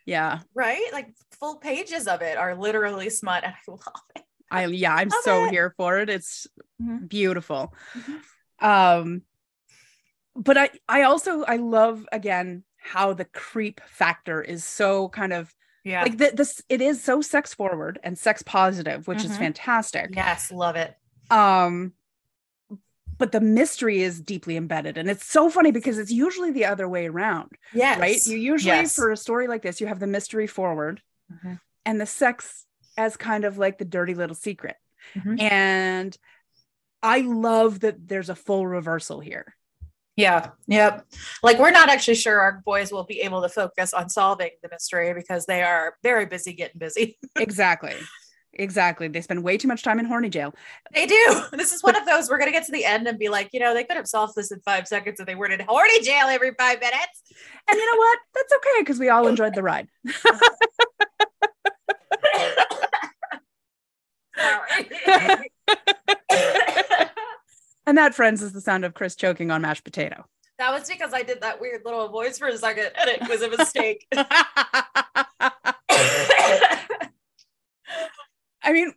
[0.05, 0.87] yeah, right?
[0.93, 1.09] Like
[1.39, 3.43] full pages of it are literally smut.
[3.43, 3.81] And I love
[4.15, 4.23] it.
[4.49, 5.51] I yeah, I'm Love so it.
[5.51, 6.09] here for it.
[6.09, 6.47] It's
[6.81, 7.07] Mhm.
[7.07, 7.73] beautiful.
[7.95, 8.21] Mhm.
[8.65, 9.21] Um
[10.35, 15.53] but I I also I love again how the creep factor is so kind of
[15.83, 16.01] Yeah.
[16.03, 19.37] like th- this it is so sex forward and sex positive, which is Mhm.
[19.37, 20.09] fantastic.
[20.13, 20.95] yes, love it.
[21.29, 21.93] Um
[23.17, 26.89] but the mystery is deeply embedded and it's so funny because it's usually the other
[26.89, 27.99] way around, Yes.
[27.99, 28.25] right?
[28.25, 28.95] You usually Yes.
[28.95, 31.59] for a story like this you have the mystery forward Mhm.
[31.85, 32.65] and the sex
[32.97, 34.75] as kind of like the dirty little secret.
[35.15, 35.39] Mhm.
[35.39, 36.17] And
[37.03, 39.55] I love that there's a full reversal here.
[40.15, 40.50] Yeah.
[40.67, 41.06] Yep.
[41.41, 44.69] Like we're not actually sure our boys will be able to focus on solving the
[44.69, 47.17] mystery because they are very busy getting busy.
[47.38, 47.95] Exactly.
[48.54, 49.08] exactly.
[49.08, 50.54] They spend way too much time in horny jail.
[50.93, 51.41] They do.
[51.54, 53.60] This is one of those we're gonna get to the end and be like, you
[53.60, 56.28] know, they could have solved this in five seconds if they weren't in horny jail
[56.28, 57.24] every five minutes.
[57.69, 58.19] And you know what?
[58.36, 59.88] That's okay because we all enjoyed the ride.
[64.38, 65.52] Sorry.
[67.91, 70.23] And that, friends, is the sound of Chris choking on mashed potato.
[70.60, 73.41] that was because I did that weird little voice for a second and it was
[73.41, 74.08] a mistake.
[78.63, 78.93] I mean,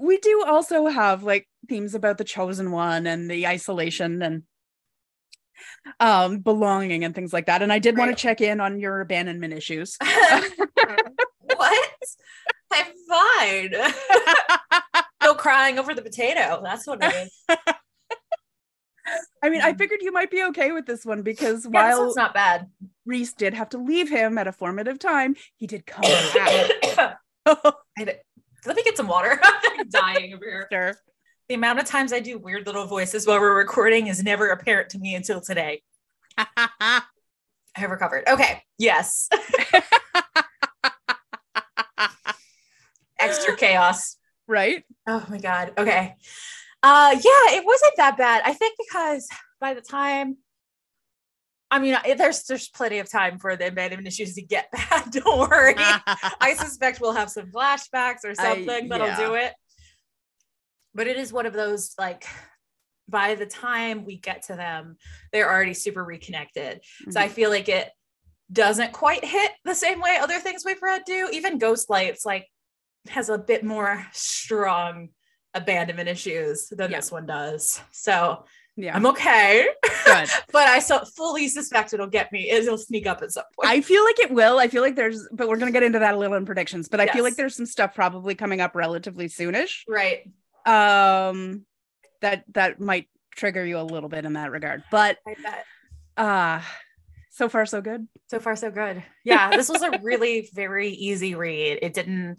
[0.00, 4.42] we do also have like themes about the chosen one and the isolation and
[6.00, 7.62] um belonging and things like that.
[7.62, 9.96] And I did want to check in on your abandonment issues.
[11.54, 11.88] what?
[12.72, 13.74] I'm fine.
[15.22, 16.60] Still crying over the potato.
[16.64, 17.56] That's what it is.
[19.42, 19.78] I mean, I Mhm.
[19.78, 22.70] figured you might be okay with this one because Yeah, while it's not bad.
[23.04, 26.02] Reese did have to leave him at a formative time, he did come
[26.34, 26.70] back.
[28.64, 29.40] Let me get some water.
[29.42, 30.68] I'm dying over here.
[30.70, 30.94] Sure.
[31.48, 34.90] The amount of times I do weird little voices while we're recording is never apparent
[34.90, 35.82] to me until today.
[36.38, 37.02] I
[37.74, 38.28] have recovered.
[38.28, 38.62] Okay.
[38.78, 39.28] Yes.
[43.18, 44.16] Extra chaos.
[44.46, 44.84] right?
[45.06, 45.72] Oh my god.
[45.78, 46.16] Okay.
[46.82, 48.42] Uh yeah, it wasn't that bad.
[48.44, 49.28] I think because
[49.60, 50.38] by the time
[51.72, 55.10] I mean, there's there's plenty of time for the abandonment issues to get bad.
[55.10, 55.74] Don't worry.
[55.78, 59.16] I suspect we'll have some flashbacks or something that'll yeah.
[59.16, 59.54] do it.
[60.94, 62.26] But it is one of those like
[63.08, 64.96] by the time we get to them,
[65.32, 66.82] they're already super reconnected.
[67.08, 67.88] So I feel like it
[68.52, 71.30] doesn't quite hit the same way other things we've read do.
[71.32, 72.46] Even Ghost Lights like
[73.08, 75.08] has a bit more strong
[75.54, 76.98] abandonment issues than Yeah.
[76.98, 77.80] this one does.
[77.90, 78.44] So
[78.76, 78.96] yeah.
[78.96, 79.68] I'm okay.
[80.06, 80.28] good.
[80.52, 82.48] but I so fully suspect it'll get me.
[82.50, 83.68] It'll sneak up at some point.
[83.68, 84.58] I feel like it will.
[84.58, 86.88] I feel like there's, but we're gonna get into that a little in predictions.
[86.88, 89.80] But I feel like there's some stuff probably coming up relatively soonish.
[89.88, 90.20] right.
[90.64, 91.66] Um,
[92.22, 94.84] that that might trigger you a little bit in that regard.
[94.90, 95.64] But I bet.
[96.16, 96.60] uh
[97.30, 98.06] so far so good.
[98.30, 99.02] So far, so good.
[99.24, 101.78] Yeah, this was a really very easy read.
[101.82, 102.38] It didn't.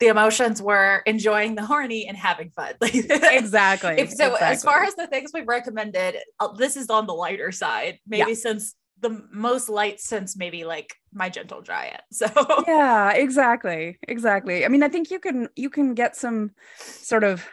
[0.00, 2.74] The emotions were enjoying the horny and having fun.
[2.82, 3.94] Exactly.
[3.98, 7.52] If so, as far as the things we've recommended, uh, this is on the lighter
[7.52, 7.98] side.
[8.06, 12.00] Maybe since the most light since maybe like my gentle giant.
[12.12, 12.28] So
[12.68, 17.44] yeah exactly exactly i mean i think you can you can get some sort of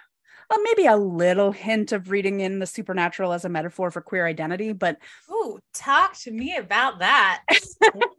[0.50, 4.26] well, maybe a little hint of reading in the supernatural as a metaphor for queer
[4.26, 4.98] identity but
[5.32, 7.44] Ooh, talk to me about that.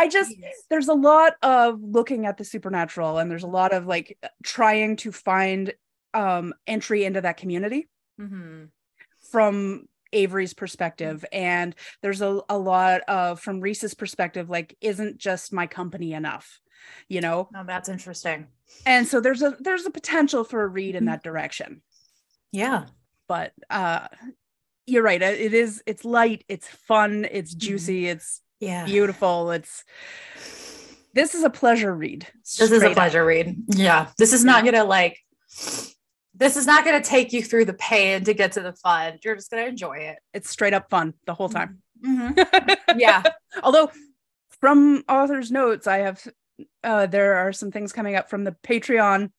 [0.00, 0.32] i just
[0.70, 4.96] there's a lot of looking at the supernatural and there's a lot of like trying
[4.96, 5.72] to find
[6.14, 7.88] um entry into that community
[8.20, 8.68] Mhm.
[9.30, 15.52] from Avery's perspective and there's a, a lot of from Reese's perspective like isn't just
[15.52, 16.60] my company enough
[17.08, 18.48] you know Oh, that's interesting.
[18.86, 21.82] and so there's a there's a potential for a read in that direction
[22.52, 22.86] Yeah.
[23.28, 24.08] but uh
[24.86, 25.22] you're right.
[25.22, 25.80] It it is.
[25.86, 26.42] It's light.
[26.48, 27.24] It's fun.
[27.30, 27.66] It's Mm-hmm.
[27.66, 28.06] juicy.
[28.08, 28.84] It's Yeah.
[28.84, 29.50] beautiful.
[29.50, 29.84] It's.
[31.12, 32.26] This is a pleasure read.
[32.44, 32.94] This is a straight up.
[32.94, 33.56] pleasure read.
[33.68, 34.08] Yeah.
[34.16, 35.18] This is not gonna like
[36.34, 39.18] this is not gonna take you through the pain to get to the fun.
[39.24, 40.18] You're just gonna enjoy it.
[40.32, 41.82] It's straight up fun the whole time.
[42.04, 42.76] Mhm.
[42.96, 43.22] Yeah.
[43.62, 43.90] Although,
[44.60, 46.24] from author's notes, I have
[46.84, 49.30] uh, there are some things coming up from the Patreon.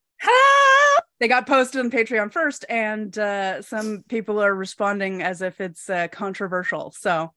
[1.19, 5.87] They got posted on Patreon first, and uh, some people are responding as if it's
[5.89, 6.91] uh, controversial.
[6.97, 7.31] So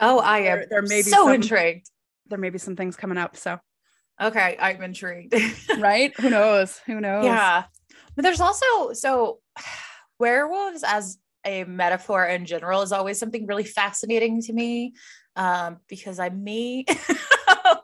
[0.00, 1.90] oh, I am There- there may be so some- intrigued.
[2.26, 3.36] there may be some things coming up.
[3.36, 3.58] So
[4.20, 5.32] Okay, I'm intrigued.
[5.78, 6.78] right, who knows?
[6.86, 7.24] Who knows?
[7.24, 7.64] yeah.
[8.16, 9.38] But there's also so
[10.18, 14.94] werewolves as a metaphor in general is always something really fascinating to me.
[15.36, 16.84] Um, because I'm me.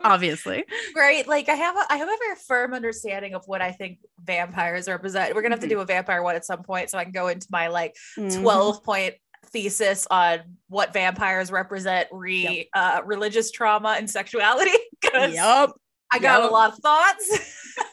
[0.02, 0.64] obviously.
[0.96, 3.98] right like i have a i have a very firm understanding of what i think
[4.22, 5.70] vampires represent we're gonna have to Mhm.
[5.70, 8.40] do a vampire one at some point so i can go into my like Mhm.
[8.42, 14.70] 12 point thesis on what vampires represent re uh religious trauma and sexuality
[15.14, 15.70] Yep.
[16.12, 16.50] i got Yep.
[16.50, 17.60] a lot of thoughts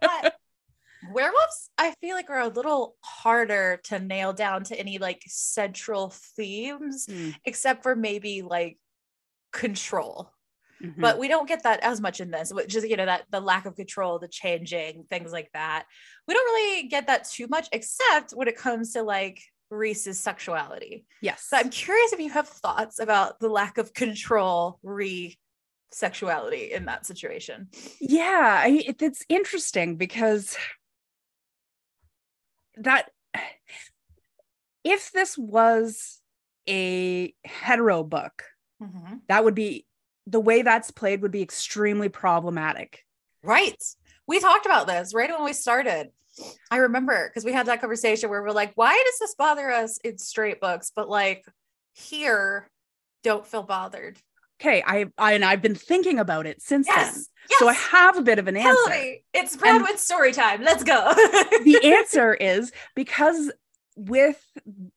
[0.00, 0.34] but
[1.12, 6.12] werewolves i feel like are a little harder to nail down to any like central
[6.36, 8.78] themes Mm, except for maybe like
[9.52, 10.30] control
[10.82, 10.94] mhm.
[10.98, 13.40] but we don't get that as much in this which is you know that the
[13.40, 15.84] lack of control the changing things like that
[16.26, 19.40] we don't really get that too much except when it comes to like
[19.72, 21.06] reese's sexuality.
[21.20, 21.46] Yes.
[21.48, 25.36] so i'm curious if you have thoughts about the lack of control re
[25.94, 27.68] sexuality in that situation.
[28.00, 30.56] Yeah I, it, it's interesting because
[32.76, 33.10] that
[34.84, 36.20] if this was
[36.68, 38.44] a hetero book
[38.82, 39.16] mm-hmm.
[39.28, 39.86] that would be
[40.26, 43.04] the way that's played would be extremely problematic.
[43.42, 43.82] Right.
[44.26, 46.10] We talked about this right when we started
[46.70, 49.98] i remember because we had that conversation where we're like why does this bother us
[49.98, 51.44] in straight books but like
[51.94, 52.68] here
[53.22, 54.18] don't feel bothered
[54.60, 57.58] okay I, I and i've been thinking about it since yes, then yes.
[57.58, 59.24] so i have a bit of an Tell answer me.
[59.34, 60.62] It's Bronwyn story time.
[60.62, 61.12] Let's go.
[61.64, 63.52] the answer is because
[63.96, 64.42] with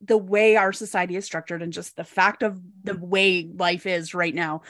[0.02, 4.14] the way our society is structured and just the fact of the way life is
[4.14, 4.62] right now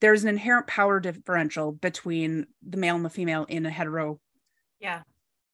[0.00, 4.20] there's an inherent power differential between the male and the female in a hetero
[4.84, 5.02] yeah.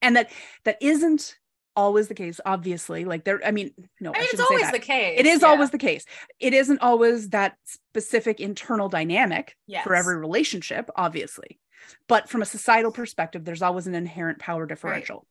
[0.03, 0.31] And that
[0.65, 1.37] that isn't
[1.77, 4.73] always the case obviously like there i mean no I mean, it's always that.
[4.73, 5.19] the case.
[5.21, 5.49] it is Yeah.
[5.49, 6.05] always the case
[6.41, 9.85] it isn't always that specific internal dynamic yes.
[9.85, 11.61] for every relationship obviously
[12.09, 15.27] but from a societal perspective there's always an inherent power differential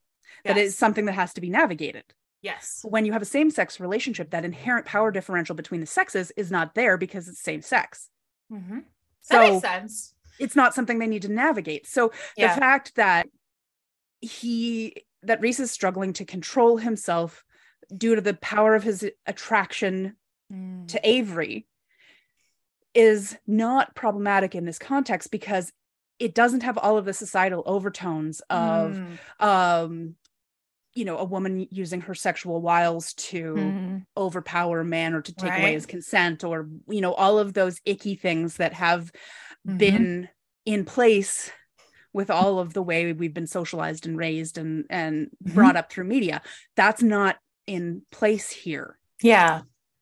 [0.45, 0.67] that Yes.
[0.67, 2.05] is something that has to be navigated
[2.41, 2.79] Yes.
[2.83, 6.49] when you have a same sex relationship, that inherent power differential between the sexes is
[6.49, 8.09] not there because it's same sex.
[8.49, 8.85] Mhm.
[9.19, 10.13] So makes sense.
[10.39, 11.85] it's not something they need to navigate.
[11.85, 12.53] So Yeah.
[12.55, 13.27] the fact that
[14.21, 17.43] he, that Reese is struggling to control himself
[17.95, 20.15] due to the power of his attraction
[20.51, 20.87] Mm.
[20.87, 21.67] to Avery
[22.95, 25.71] is not problematic in this context because
[26.17, 28.99] it doesn't have all of the societal overtones of
[29.39, 29.45] Mm.
[29.45, 30.15] um
[30.95, 34.05] you know a woman using her sexual wiles to Mhm.
[34.17, 37.79] overpower a man or to take away his consent or you know all of those
[37.85, 39.11] icky things that have
[39.67, 39.77] Mhm.
[39.77, 40.29] been
[40.65, 41.51] in place
[42.13, 45.53] with all of the way we've been socialized and raised and and Mhm.
[45.53, 46.41] brought up through media
[46.75, 49.61] that's not in place here Yeah.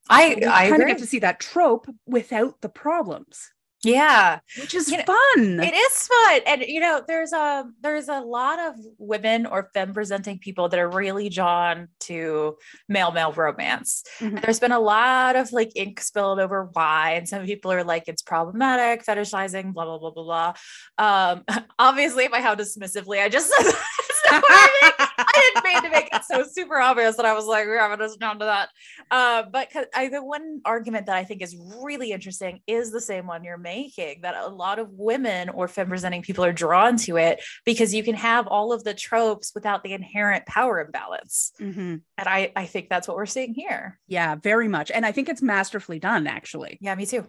[0.10, 3.52] I I kind of get to see that trope without the problems
[3.84, 4.40] yeah.
[4.60, 6.42] which is You know, fun It is fun.
[6.48, 10.80] And you know, there's a there's a lot of women or femme presenting people that
[10.80, 12.58] are really drawn to
[12.90, 14.04] male male romance.
[14.20, 14.28] Mhm.
[14.28, 17.12] And there's been a lot of like ink spilled over why.
[17.14, 20.54] And some people are like, it's problematic, fetishizing, blah, blah, blah, blah, blah.
[20.98, 21.44] Um,
[21.80, 23.86] obviously, by how dismissively I just said that.
[24.28, 27.66] So I I didn't mean to make it so super obvious that I was like,
[27.66, 28.70] we're having us down to that.
[29.10, 33.02] Uh, but 'cause I, the one argument that I think is really interesting is the
[33.02, 36.98] same one you're making that a lot of women or femme presenting people are drawn
[36.98, 41.52] to it because you can have all of the tropes without the inherent power imbalance.
[41.60, 42.02] Mhm.
[42.18, 44.00] And I, I think that's what we're seeing here.
[44.08, 47.26] yeah very much and i think it's masterfully done actually Yeah, me too.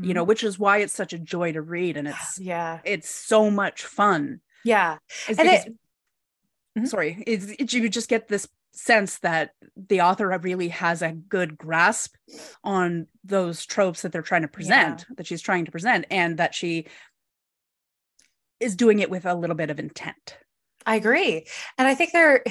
[0.00, 3.08] you know which is why it's such a joy to read and it's yeah, it's
[3.08, 4.98] so much fun yeah.
[5.28, 5.72] And it-
[6.76, 6.88] Mhm.
[6.88, 11.56] sorry it's, it, you just get this sense that the author really has a good
[11.58, 12.14] grasp
[12.62, 16.54] on those tropes that they're trying to present that she's trying to present and that
[16.54, 16.86] she
[18.60, 20.38] is doing it with a little bit of intent
[20.86, 21.46] I agree.
[21.76, 22.42] And I think there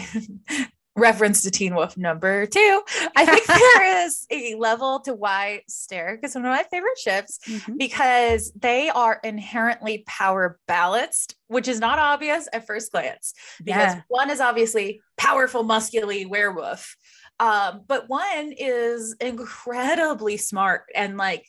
[0.97, 2.81] reference to Teen Wolf number two.
[3.15, 7.39] I think there is a level to why Sterek is one of my favorite ships
[7.77, 13.33] because they are inherently power balanced, which is not obvious at first glance.
[13.63, 14.01] Because Yeah.
[14.09, 16.95] one is obviously powerful, muscularly werewolf.
[17.39, 21.45] Um, but one is incredibly smart and like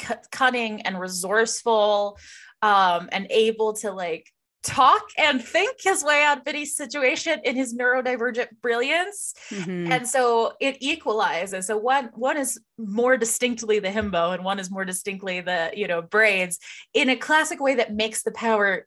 [0.00, 2.18] c- cunning and resourceful
[2.62, 4.26] um, and able to like
[4.62, 9.90] talk and think his way out of any situation in his neurodivergent brilliance Mhm.
[9.92, 14.68] and so it equalizes so one one is more distinctly the himbo and one is
[14.70, 16.58] more distinctly the you know braids
[16.92, 18.86] in a classic way that makes the power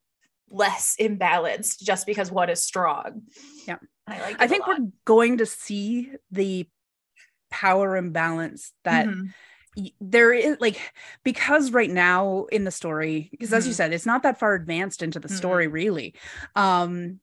[0.49, 3.21] less imbalanced just because one is strong
[3.65, 3.77] Yeah.
[4.07, 6.67] i like I think we're going to see the
[7.49, 9.33] power imbalance that Mhm.
[10.01, 10.79] There is like
[11.23, 13.75] because right now in the story because as you Mhm.
[13.77, 15.37] said it's not that far advanced into the Mhm.
[15.37, 16.13] story really
[16.55, 17.19] um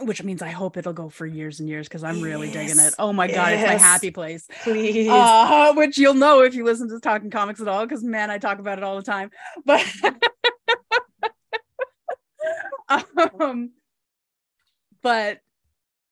[0.00, 2.94] which means i hope it'll go for years and years because i'm really digging it.
[2.98, 4.48] Oh my god it's my happy place.
[4.62, 5.08] Please.
[5.08, 8.38] Uh which you'll know if you listen to talking comics at all because man i
[8.38, 9.30] talk about it all the time.
[9.64, 9.86] But
[13.38, 13.70] um
[15.02, 15.40] but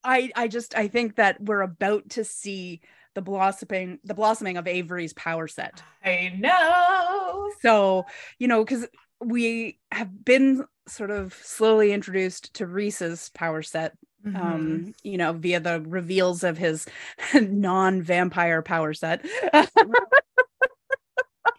[0.04, 2.80] i i just i think that we're about to see
[3.14, 8.04] the blossoming the blossoming of avery's power set i know so
[8.38, 8.86] you know because
[9.22, 13.94] we have been sort of slowly introduced to reese's power set
[14.26, 14.36] Mhm.
[14.38, 16.86] um you know via the reveals of his
[17.34, 19.24] non-vampire power set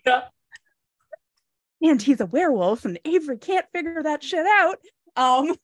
[0.06, 0.22] Yeah.
[1.82, 4.78] and he's a werewolf and avery can't figure that shit out
[5.16, 5.56] um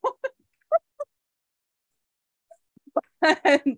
[3.43, 3.77] and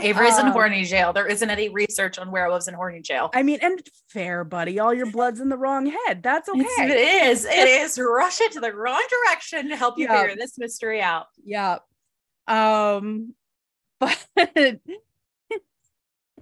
[0.00, 1.12] Avery's in um, horny jail.
[1.12, 3.30] There isn't any research on werewolves in horny jail.
[3.34, 6.90] i mean and fair buddy all your blood's in the wrong head that's okay It's-
[6.90, 7.44] it is.
[7.44, 7.98] It is.
[7.98, 10.20] Rush it to the wrong direction to help you Yeah.
[10.22, 11.26] figure this mystery out.
[11.44, 11.78] yeah
[12.46, 13.34] um
[14.00, 14.26] but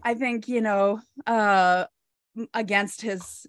[0.03, 1.85] i think you know uh
[2.55, 3.47] against his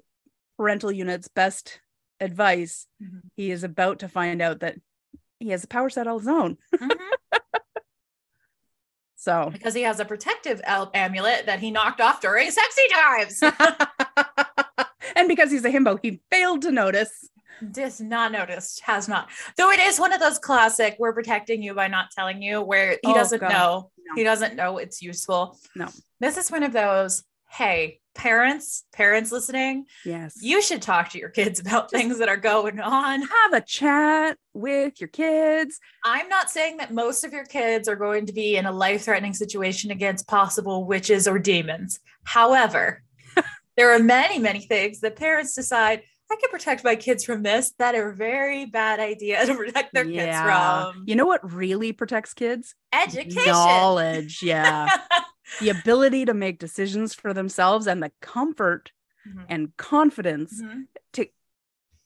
[0.58, 1.80] parental unit's best
[2.20, 3.22] advice Mhm.
[3.36, 4.76] he is about to find out that
[5.40, 6.58] he has a power set all his own
[9.24, 13.42] so Because he has a protective amulet that he knocked off during sexy times.
[15.16, 17.30] and because he's a himbo he failed to notice
[17.72, 19.30] Does not noticed, has not.
[19.58, 22.92] Though it is one of those classic, we're protecting you by not telling you, where
[22.92, 23.50] he Oh, doesn't God.
[23.52, 23.92] know.
[24.06, 24.16] No.
[24.16, 25.58] He doesn't know it's useful.
[25.76, 25.88] No.
[26.20, 31.30] This is one of those, hey, parents, parents listening, yes you should talk to your
[31.30, 33.22] kids about things that are going on.
[33.22, 37.96] have a chat with your kids I'm not saying that most of your kids are
[37.96, 42.00] going to be in a life threatening situation against possible witches or demons.
[42.24, 43.04] However,
[43.78, 47.74] there are many, many things that parents decide I can protect my kids from this
[47.78, 51.04] that are very bad idea to protect their kids from.
[51.06, 53.46] you know what really protects kids Education.
[53.46, 54.90] knowledge yeah
[55.60, 58.92] the ability to make decisions for themselves and the comfort
[59.28, 59.46] Mhm.
[59.50, 60.88] and confidence Mhm.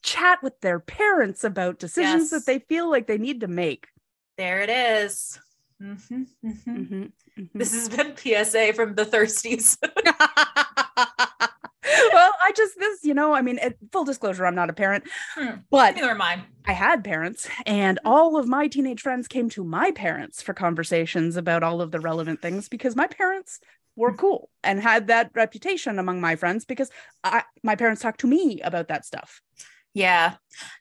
[0.04, 2.45] chat with their parents about decisions Yes.
[2.45, 3.88] that they feel like they need to make
[4.38, 5.39] There it is.
[5.82, 6.63] Mhm, mhm.
[6.65, 7.50] Mhm, mhm.
[7.56, 9.78] This has been PSA from the Thirsties.
[12.13, 15.04] well i just this you know i mean it, full disclosure i'm not a parent
[15.36, 15.58] Hmm.
[15.71, 16.43] but Neither am I.
[16.65, 21.38] i had parents and all of my teenage friends came to my parents for conversations
[21.38, 23.60] about all of the relevant things because my parents
[23.95, 26.91] were cool and had that reputation among my friends because
[27.23, 29.41] I, my parents talked to me about that stuff
[29.95, 30.36] Yeah.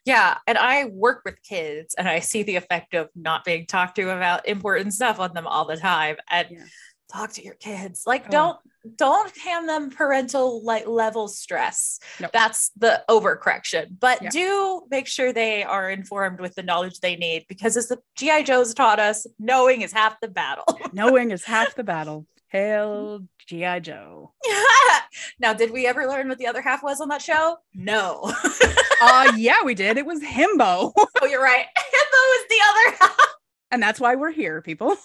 [0.05, 0.37] Yeah.
[0.45, 4.11] And I work with kids and I see the effect of not being talked to
[4.11, 6.17] about important stuff on them all the time.
[6.29, 6.65] And Yeah.
[7.11, 8.03] Talk to your kids.
[8.05, 8.31] Like Oh.
[8.31, 8.57] don't
[8.95, 11.99] don't hand them parental like level stress.
[12.21, 12.31] Nope.
[12.33, 13.99] That's the overcorrection.
[13.99, 14.29] But Yeah.
[14.29, 18.43] do make sure they are informed with the knowledge they need because as the GI
[18.43, 20.65] Joes taught us, knowing is half the battle.
[20.93, 24.31] knowing is half the battle hail gi joe
[25.39, 27.57] now, did we ever learn what the other half was on that show?
[27.73, 28.21] No.
[29.01, 31.65] uh yeah we did it was himbo oh, you're right.
[31.77, 33.27] Himbo is the other half.
[33.71, 34.95] and that's why we're here people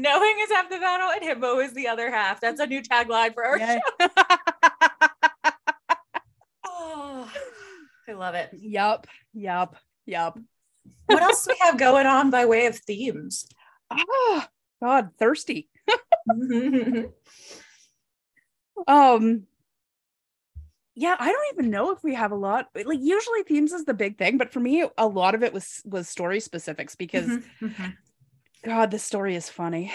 [0.00, 2.40] Knowing is half the battle and himbo is the other half.
[2.40, 3.78] That's a new tagline for our Yeah.
[4.00, 4.08] show.
[6.64, 7.30] Oh,
[8.08, 8.50] I love it.
[8.54, 10.38] yup yup yup
[11.06, 13.46] What else do we have going on by way of themes?
[13.90, 14.44] oh
[14.82, 15.68] god thirsty
[18.86, 19.42] um
[20.94, 23.94] yeah i don't even know if we have a lot like usually themes is the
[23.94, 27.28] big thing but for me a lot of it was was story specifics because
[27.62, 27.96] Mhm.
[28.64, 29.92] God this story is funny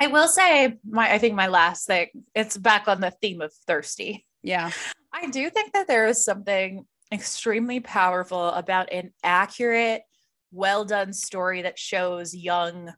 [0.00, 3.52] I will say my I think my last thing, it's back on the theme of
[3.66, 4.26] thirsty.
[4.42, 4.70] yeah
[5.12, 10.02] I do think that there is something extremely powerful about an accurate,
[10.50, 12.92] well done story that shows young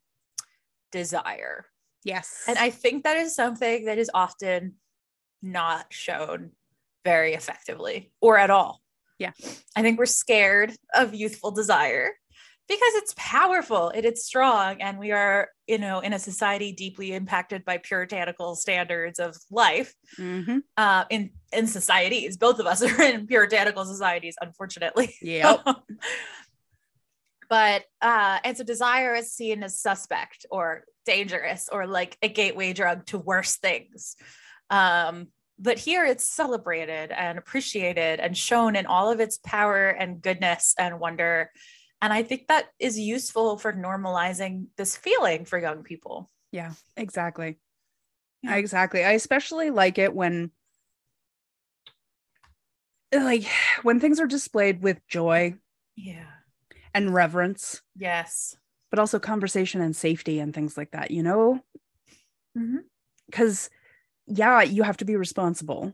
[0.91, 1.67] desire.
[2.05, 4.77] yes And I think that is something that is often
[5.43, 6.53] not shown
[7.05, 8.81] very effectively or at all.
[9.19, 9.33] Yeah.
[9.77, 12.13] I think we're scared of youthful desire
[12.69, 16.73] because it's powerful and it is strong and we are you know in a society
[16.73, 20.63] deeply impacted by puritanical standards of life Mhm.
[20.77, 22.37] uh in in societies.
[22.37, 25.15] Both of us are in puritanical societies unfortunately.
[25.23, 25.59] Yeah
[27.49, 32.73] but uh and so desire is seen as suspect or dangerous or like a gateway
[32.73, 34.17] drug to worse things.
[34.71, 40.21] Um but here it's celebrated and appreciated and shown in all of its power and
[40.21, 41.51] goodness and wonder
[42.03, 47.59] and i think that is useful for normalizing this feeling for young people Yeah, exactly.
[48.43, 48.57] Yeah.
[48.57, 49.03] Exactly.
[49.05, 50.51] I especially like it when
[53.13, 53.45] like
[53.83, 55.55] when things are displayed with joy
[55.97, 56.27] yeah
[56.95, 58.57] and reverence, yes
[58.91, 61.61] but also conversation and safety and things like that, you know?
[62.57, 62.85] Mhm.
[63.33, 63.69] Cuz
[64.27, 65.93] yeah, you have to be responsible.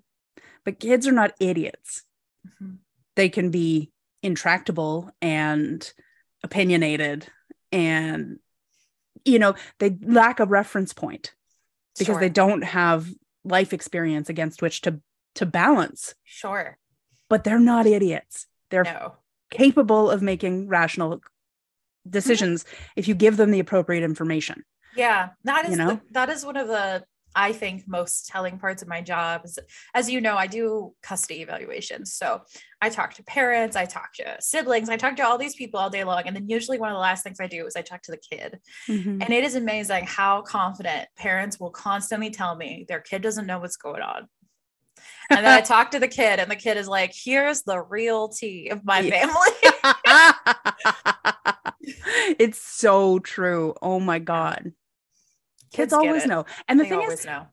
[0.64, 2.04] But kids are not idiots.
[2.46, 2.78] Mhm.
[3.16, 3.90] They can be
[4.22, 5.92] intractable and
[6.42, 7.26] opinionated
[7.70, 8.38] and
[9.24, 11.34] you know, they lack a reference point.
[11.98, 13.08] because they don't have
[13.44, 15.00] life experience against which to
[15.34, 16.14] to balance.
[16.24, 16.78] Sure.
[17.28, 18.46] But they're not idiots.
[18.70, 19.14] They're no.
[19.50, 21.20] capable of making rational
[22.08, 22.64] decisions
[22.96, 24.64] if you give them the appropriate information.
[24.96, 25.88] Yeah, that is You know?
[25.90, 27.04] the, that is one of the
[27.34, 29.58] I think most telling parts of my job is
[29.94, 32.12] as you know I do custody evaluations.
[32.14, 32.42] So
[32.80, 35.90] I talk to parents, I talk to siblings, I talk to all these people all
[35.90, 38.02] day long and then usually one of the last things I do is I talk
[38.02, 38.58] to the kid.
[38.88, 39.22] Mhm.
[39.22, 43.58] And it is amazing how confident parents will constantly tell me their kid doesn't know
[43.58, 44.28] what's going on.
[45.30, 48.28] And then I talk to the kid and the kid is like, "Here's the real
[48.28, 49.26] tea of my Yeah.
[49.26, 49.48] family."
[52.38, 54.72] it's so true oh my god
[55.72, 56.44] kids, get always know.
[56.68, 57.46] And the They thing always is know.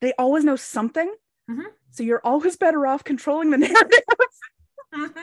[0.00, 1.14] they always know something.
[1.50, 1.64] Mhm.
[1.90, 4.04] so you're always better off controlling the narrative.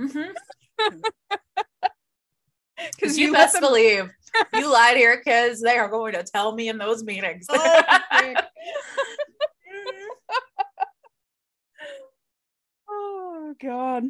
[0.00, 0.32] Mm-hmm.
[2.96, 4.10] because you, you best them believe.
[4.52, 7.46] You lie to your kids, they are going to tell me in those meetings.
[12.88, 14.04] oh god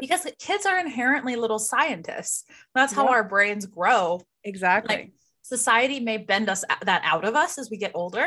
[0.00, 2.44] because kids are inherently little scientists.
[2.74, 3.10] That's how Yeah.
[3.10, 4.20] our brains grow.
[4.44, 8.26] exactly Society may bend us uh, that out of us as we get older,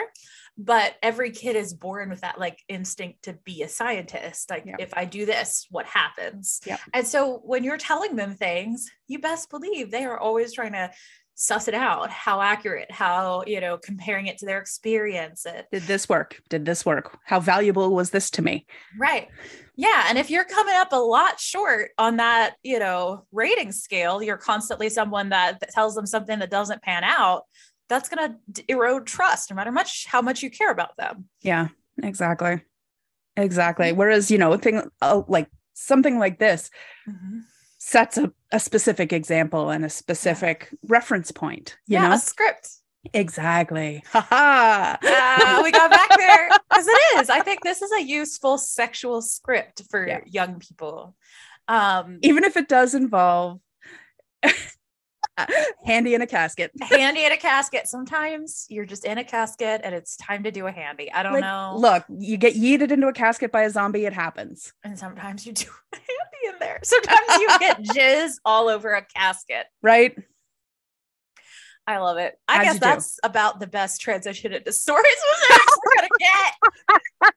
[0.58, 4.50] but every kid is born with that like instinct to be a scientist.
[4.50, 4.76] Like Yeah.
[4.78, 6.60] if I do this, what happens?
[6.66, 6.78] Yeah.
[6.94, 10.92] And so when you're telling them things, you best believe they are always trying to
[11.36, 15.46] suss it out, how accurate, how, you know, comparing it to their experience.
[15.72, 18.66] Did this work did this work how valuable was this to me
[18.98, 19.28] Right.
[19.76, 20.06] Yeah.
[20.08, 24.38] And if you're coming up a lot short on that, you know, rating scale, you're
[24.38, 27.44] constantly someone that, that tells them something that doesn't pan out.
[27.90, 31.28] That's going to erode trust no matter much how much you care about them.
[31.42, 31.70] Yeah,
[32.02, 32.62] exactly.
[33.36, 33.92] Exactly.
[33.94, 36.70] Whereas, you know, thing uh, like something like this
[37.86, 42.16] sets a, a specific example and a specific reference point, you yeah, know?
[42.16, 42.70] a script.
[43.14, 44.02] Exactly.
[44.14, 47.30] Ha Ah, we got back there because it is.
[47.30, 50.22] I think this is a useful sexual script for Yeah.
[50.26, 51.14] young people.
[51.68, 53.60] Um, Even if it does involve
[55.86, 56.72] handy in a casket.
[56.82, 57.88] handy in a casket.
[57.88, 61.12] Sometimes you're just in a casket and it's time to do a handy.
[61.12, 61.76] I don't Like, know.
[61.78, 64.74] Look, you get yeeted into a casket by a zombie, it happens.
[64.84, 66.80] and sometimes you do a handy in there.
[66.84, 69.66] Sometimes you get jizz all over a casket.
[69.82, 70.16] Right?
[71.86, 72.40] I love it.
[72.48, 72.86] I guess you do.
[72.86, 77.34] that's about the best transition into stories we're gonna get.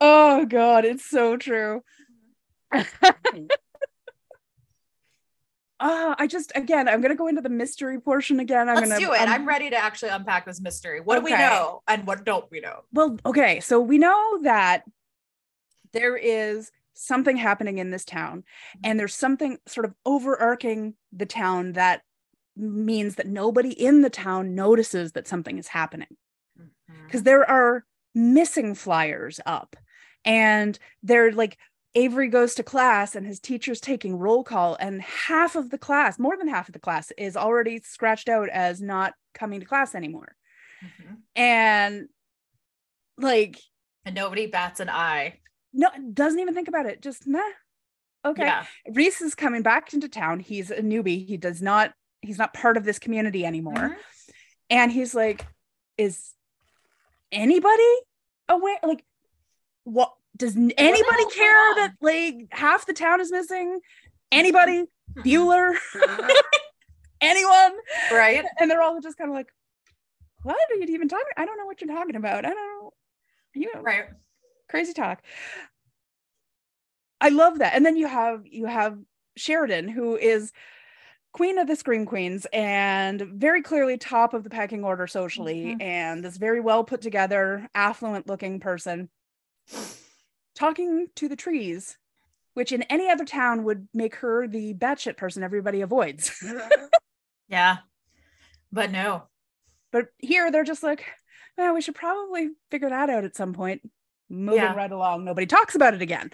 [0.00, 1.82] Oh god, it's so true.
[5.78, 8.68] Ah, I just again, I'm gonna go into the mystery portion again.
[8.70, 9.20] I'm Let's gonna do it.
[9.20, 11.00] um, I'm ready to actually unpack this mystery.
[11.02, 12.84] What do we know and what don't we know?
[12.94, 14.84] Well, okay, so we know that
[15.92, 18.44] there is something happening in this town,
[18.82, 22.00] and there's something sort of overarching the town that
[22.56, 26.08] means that nobody in the town notices that something is happening
[27.06, 27.84] because there are
[28.14, 29.76] missing flyers up,
[30.26, 31.56] and they're like
[31.94, 36.18] Avery goes to class and his teacher's taking roll call, and half of the class,
[36.18, 39.94] more than half of the class, is already scratched out as not coming to class
[39.94, 40.36] anymore.
[40.84, 41.16] Mhm.
[41.34, 42.08] And
[43.16, 43.58] like
[44.04, 45.40] And nobody bats an eye.
[45.72, 47.40] no doesn't even think about it just nah
[48.24, 48.66] okay Yeah.
[48.92, 52.76] reese is coming back into town he's a newbie he does not he's not part
[52.76, 53.96] of this community anymore Mhm.
[54.70, 55.46] and he's like
[55.96, 56.34] is
[57.32, 57.94] anybody
[58.48, 59.04] aware like
[59.84, 63.80] what does anybody care that like half the town is missing
[64.32, 64.84] anybody
[65.18, 65.74] bueller
[67.20, 67.72] anyone
[68.12, 68.44] Right.
[68.60, 69.48] and they're all just kind of like
[70.42, 71.26] what are you even talking?
[71.36, 72.44] I don't know what you're talking about.
[72.44, 72.92] I don't know.
[73.54, 74.04] You know, Right.
[74.70, 75.20] crazy talk.
[77.20, 77.74] I love that.
[77.74, 78.98] And then you have you have
[79.36, 80.52] Sheridan, who is
[81.32, 85.82] queen of the Scream Queens and very clearly top of the pecking order socially, Mhm.
[85.82, 89.08] and this very well put together, affluent looking person
[90.56, 91.96] talking to the trees,
[92.54, 96.32] which in any other town would make her the batshit person everybody avoids.
[97.48, 97.76] Yeah.
[98.72, 99.28] But no.
[99.92, 101.04] but here they're just like,
[101.56, 103.88] well, we should probably figure that out at some point.
[104.28, 104.74] Moving Yeah.
[104.74, 105.24] right along.
[105.24, 106.30] Nobody talks about it again.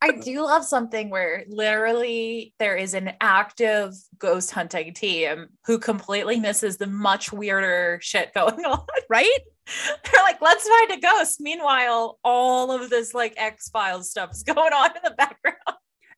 [0.00, 6.40] I do love something where literally there is an active ghost hunting team who completely
[6.40, 8.86] misses the much weirder shit going on.
[9.10, 9.38] Right?
[9.66, 11.40] They're like, let's find a ghost.
[11.40, 15.58] Meanwhile, all of this like X Files stuff is going on in the background.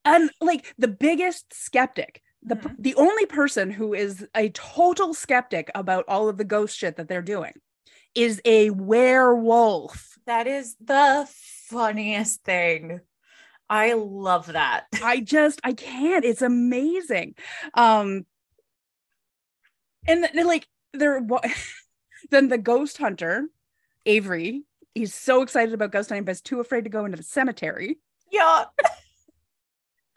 [0.04, 2.76] and like the biggest skeptic the Mhm.
[2.78, 7.08] the only person who is a total skeptic about all of the ghost shit that
[7.08, 7.54] they're doing
[8.14, 11.28] is a werewolf That is the
[11.68, 13.00] funniest thing.
[13.68, 14.84] I love that.
[15.02, 17.34] i just i can't it's amazing
[17.74, 18.24] um
[20.06, 21.20] and then like there
[22.30, 23.46] then the ghost hunter
[24.04, 24.62] avery
[24.94, 27.98] he's so excited about ghost hunting but is too afraid to go into the cemetery
[28.30, 28.64] Yeah.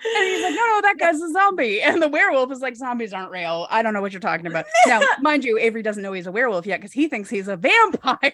[0.02, 1.82] And he's like, no, no, that guy's a zombie.
[1.82, 3.68] And the werewolf is like, zombies aren't real.
[3.70, 4.66] I don't know what you're talking about.
[4.88, 7.58] Now, mind you, Avery doesn't know he's a werewolf yet because he thinks he's a
[7.58, 8.32] vampire.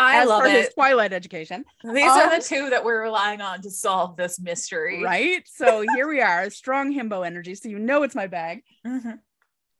[0.00, 0.74] I as love per his it.
[0.74, 5.02] Twilight education, These Um, are the two that we're relying on to solve this mystery.
[5.02, 5.46] right?
[5.46, 7.54] So here we are, strong himbo energy.
[7.54, 8.62] So you know it's my bag.
[8.86, 9.18] Mhm.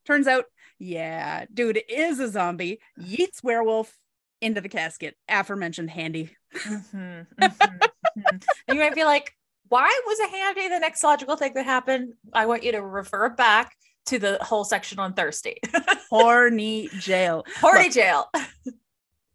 [0.07, 0.45] Turns out,
[0.79, 2.81] yeah, dude is a zombie.
[2.99, 3.97] Yeets werewolf
[4.41, 5.16] into the casket.
[5.29, 6.35] Aforementioned handy.
[6.55, 7.81] Mhm, mhm,
[8.18, 8.43] mhm.
[8.68, 9.33] And you might be like,
[9.68, 12.14] why was a handy the next logical thing that happened?
[12.33, 15.59] I want you to refer back to the whole section on Thursday.
[16.11, 17.45] Horny jail.
[17.61, 17.93] Horny Look.
[17.93, 18.31] jail.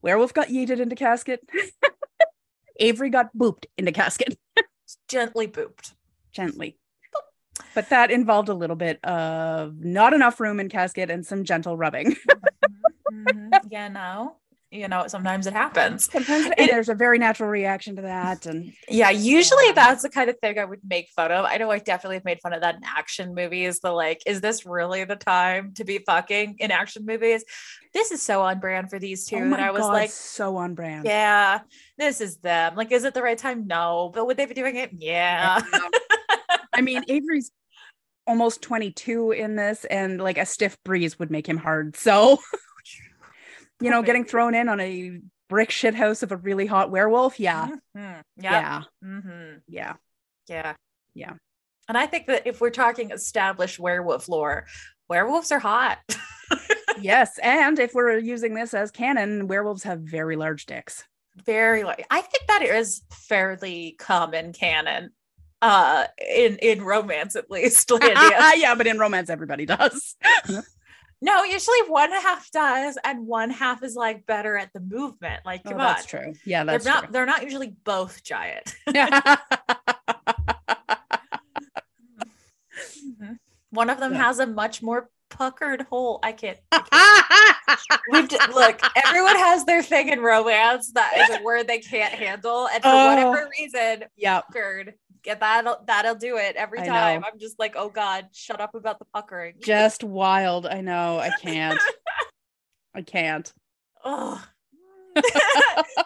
[0.06, 1.42] Werewolf got yeeted into casket.
[2.80, 4.38] Avery got booped into casket.
[5.08, 5.94] Gently booped.
[6.32, 6.78] gently.
[7.74, 11.76] But that involved a little bit of not enough room in casket and some gentle
[11.76, 12.16] rubbing.
[13.12, 13.52] Mhm.
[13.72, 14.36] Yeah, no.
[14.72, 16.12] You know, sometimes it happens.
[16.12, 18.46] Sometimes and It- there's a very natural reaction to that.
[18.46, 21.46] And Yeah, usually that's the kind of thing I would make fun of.
[21.46, 23.80] I know I definitely have made fun of that in action movies.
[23.80, 27.46] The like, is this really the time to be fucking in action movies?
[27.94, 30.58] This is so on brand for these two oh and I was God, like, so
[30.58, 31.06] on brand.
[31.06, 31.60] yeah,
[31.98, 32.76] this is them.
[32.76, 33.68] Like, is it the right time?
[33.68, 34.12] No.
[34.14, 34.90] But would they be doing it?
[34.98, 35.62] Yeah.
[36.74, 37.52] I mean, Avery's
[38.28, 41.96] almost 22 in this, and like a stiff breeze would make him hard.
[41.96, 42.40] So,
[43.82, 45.20] you know, getting thrown in on a
[45.50, 47.40] brick shit house of a really hot werewolf.
[47.40, 47.68] Yeah.
[47.68, 47.80] Mhm.
[47.96, 48.22] Yeah.
[48.38, 48.82] Yeah.
[49.02, 49.94] hmm Yeah.
[50.48, 50.74] Yeah.
[51.14, 51.34] Yeah.
[51.88, 54.66] And I think that if we're talking established werewolf lore,
[55.08, 56.00] werewolves are hot.
[57.00, 57.38] yes.
[57.44, 61.04] And if we're using this as canon, werewolves have very large dicks.
[61.46, 65.12] Very like I think that is fairly common canon.
[65.62, 67.92] Uh in in romance at least.
[68.02, 70.16] Yeah, but in romance, everybody does.
[71.26, 75.42] no, usually one half does and one half is like better at the movement.
[75.46, 75.88] Like, Oh, come on.
[75.88, 76.34] that's true.
[76.46, 78.76] Yeah, They're that's not they're not usually both giant.
[83.72, 84.24] One of them Yeah.
[84.24, 86.20] has a much more puckered hole.
[86.24, 86.58] I can't.
[86.72, 86.80] I
[87.68, 88.00] can't.
[88.12, 92.14] We've d- look, everyone has their thing in romance that is a word they can't
[92.14, 93.08] handle, and for Oh.
[93.10, 94.42] whatever reason, yeah.
[94.42, 94.94] puckered.
[95.26, 97.24] That'll that'll do it every time.
[97.26, 99.56] I'm just like, oh god, shut up about the puckering.
[99.62, 100.66] Just wild.
[100.66, 101.20] I know.
[101.20, 101.80] I can't.
[102.94, 103.52] I can't.
[104.04, 104.40] Ugh.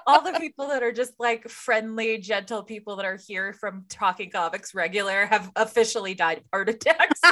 [0.08, 4.30] All the people that are just like friendly, gentle people that are here from Talking
[4.30, 7.20] Comics regular have officially died of heart attacks.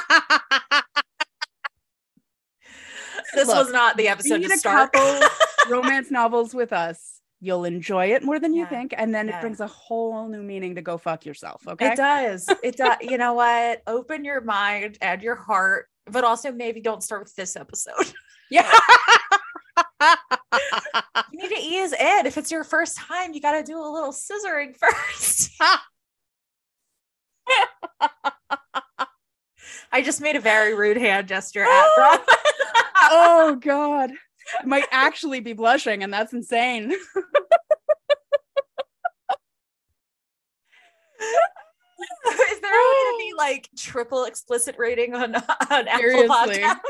[3.36, 4.90] this Look, was not the episode to start.
[5.70, 7.17] romance novels with us.
[7.40, 8.70] You'll enjoy it more than you Yeah.
[8.70, 9.38] think, and then Yeah.
[9.38, 11.68] it brings a whole new meaning to go fuck yourself.
[11.68, 11.92] Okay.
[11.92, 12.50] It does.
[12.64, 12.98] It does.
[13.02, 13.84] You know what?
[13.86, 18.14] Open your mind and your heart, but also maybe don't start with this episode.
[18.50, 18.72] Yeah.
[21.32, 22.26] You need to ease in.
[22.26, 25.52] If it's your first time, you got to do a little scissoring first.
[29.92, 34.12] I just made a very rude hand gesture at oh God.
[34.60, 36.92] I might actually be blushing, and that's insane.
[42.30, 43.38] Is there going to be oh.
[43.38, 45.44] like triple explicit rating on on
[45.88, 46.28] Apple Seriously.
[46.30, 46.76] Podcast?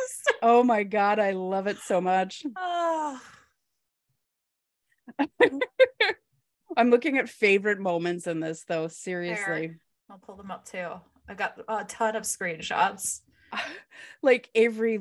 [0.43, 2.45] Oh my God, I love it so much.
[2.55, 3.19] Oh,
[6.77, 8.87] I'm looking at favorite moments in this, though.
[8.87, 9.77] Seriously.
[10.11, 10.89] I'll pull them up too.
[11.27, 13.21] I got a ton of screenshots.
[14.21, 14.99] like Avery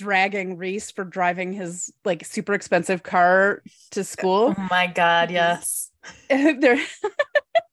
[0.00, 4.54] dragging Reese for driving his like super expensive car to school.
[4.56, 5.34] Oh my god, mm-hmm.
[5.34, 5.90] yes.
[6.28, 6.80] They're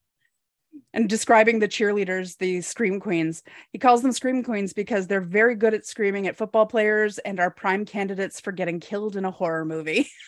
[0.93, 3.43] and describing the cheerleaders, the scream queens.
[3.71, 7.39] He calls them scream queens because they're very good at screaming at football players and
[7.39, 10.09] are prime candidates for getting killed in a horror movie.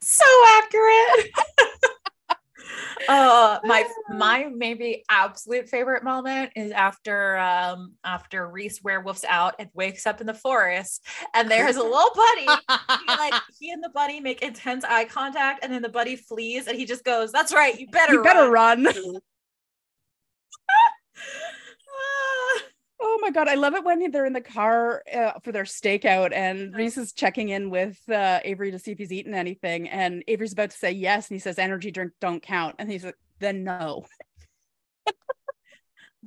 [0.00, 0.24] So
[0.58, 1.32] accurate.
[3.08, 3.84] Uh my
[4.16, 10.20] my maybe absolute favorite moment is after um after Reese werewolfs out and wakes up
[10.20, 11.04] in the forest
[11.34, 12.46] and there's a little buddy.
[13.06, 16.66] He, like he and the buddy make intense eye contact and then the buddy flees
[16.66, 18.94] and he just goes that's right you better you better run, run.
[23.04, 26.32] Oh my god, I love it when they're in the car uh, for their stakeout,
[26.32, 30.22] and Reese is checking in with uh, Avery to see if he's eaten anything, and
[30.28, 33.16] Avery's about to say yes, and he says energy drink don't count, and he's like,
[33.40, 34.06] then no.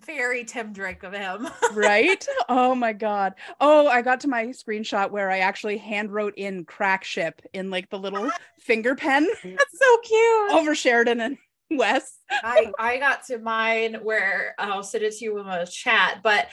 [0.05, 2.27] Very Tim Drake of him, right?
[2.49, 3.35] Oh my god.
[3.61, 7.71] Oh, I got to my screenshot where I actually hand wrote in crack ship in
[7.71, 9.25] like the little finger pen.
[9.41, 10.51] That's so cute.
[10.51, 11.37] Over Sheridan and
[11.71, 12.17] Wes.
[12.29, 16.47] I I got to mine where I'll send it to you in a chat, but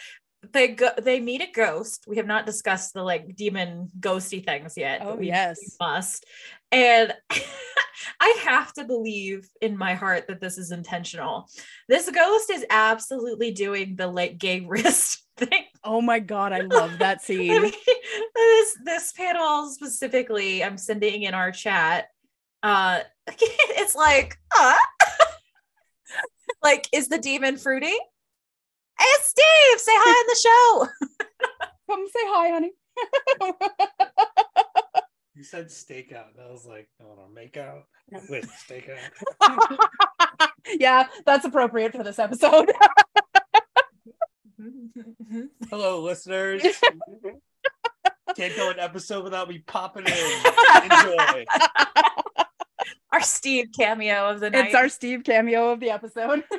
[0.53, 2.05] they go they meet a ghost.
[2.09, 5.01] We have not discussed the like demon ghosty things yet.
[5.03, 6.27] Oh we, yes, we must.
[6.71, 7.13] And
[8.21, 11.49] I have to believe in my heart that this is intentional.
[11.89, 15.65] This ghost is absolutely doing the like gay wrist thing.
[15.85, 17.53] Oh my god, I love that scene.
[17.53, 17.73] I mean,
[18.35, 22.09] this this panel specifically, I'm sending in our chat.
[22.63, 23.01] Uh,
[23.41, 24.75] it's like, uh,
[26.63, 27.87] like, is the demon fruity?
[28.99, 30.89] Hey, Steve, say hi on the show.
[31.91, 32.73] Come say hi, honey.
[35.35, 36.39] you said stakeout.
[36.41, 37.85] I was like, I want to make out
[38.29, 38.99] with stakeout.
[40.79, 42.73] yeah, that's appropriate for this episode.
[45.71, 46.63] Hello, listeners.
[48.37, 50.13] Can't go an episode without me popping in.
[50.85, 51.45] Enjoy.
[53.13, 54.67] Our Steve cameo of the night.
[54.67, 56.45] It's our Steve cameo of the episode.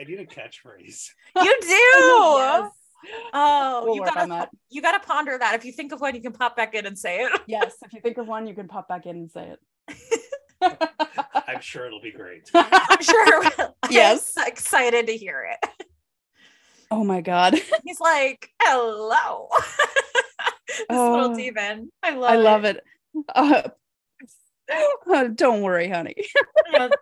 [0.00, 1.10] I need a catchphrase.
[1.36, 1.68] You do.
[1.68, 2.70] yes.
[3.32, 4.48] Oh, We'll you gotta that.
[4.70, 5.54] you gotta ponder that.
[5.54, 7.40] If you think of one, you can pop back in and say it.
[7.46, 10.78] Yes, if you think of one, you can pop back in and say it.
[11.46, 12.50] I'm sure it'll be great.
[12.54, 13.44] I'm sure.
[13.44, 13.76] it will.
[13.90, 14.32] Yes.
[14.36, 15.70] I'm excited to hear it.
[16.90, 17.54] Oh my god.
[17.84, 19.48] He's like, "Hello."
[20.66, 21.12] this Oh.
[21.12, 21.92] little demon.
[22.02, 22.32] I love.
[22.32, 22.36] It.
[22.36, 22.84] I love it.
[23.34, 23.62] Uh,
[25.34, 26.14] don't worry, honey.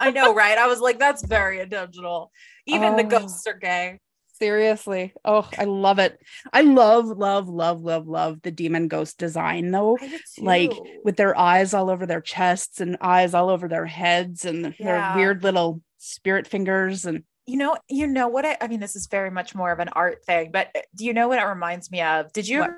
[0.01, 0.59] I know, right?
[0.59, 2.31] I was like, "That's very intentional."
[2.67, 3.09] Even the Oh.
[3.09, 4.01] ghosts are gay.
[4.39, 5.15] Seriously.
[5.25, 6.19] Oh, I love it.
[6.53, 9.99] I love, love, love, love, love the demon ghost design though.
[10.39, 10.73] Like.
[11.05, 15.15] With their eyes all over their chests and eyes all over their heads and Yeah.
[15.15, 18.45] their weird little spirit fingers and you know, you know what?
[18.45, 21.05] I, I mean, this is very much more of an art thing, but uh, do
[21.05, 22.33] you know what it reminds me of?
[22.33, 22.71] Did you What?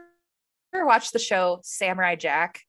[0.74, 2.60] ever watch the show Samurai Jack?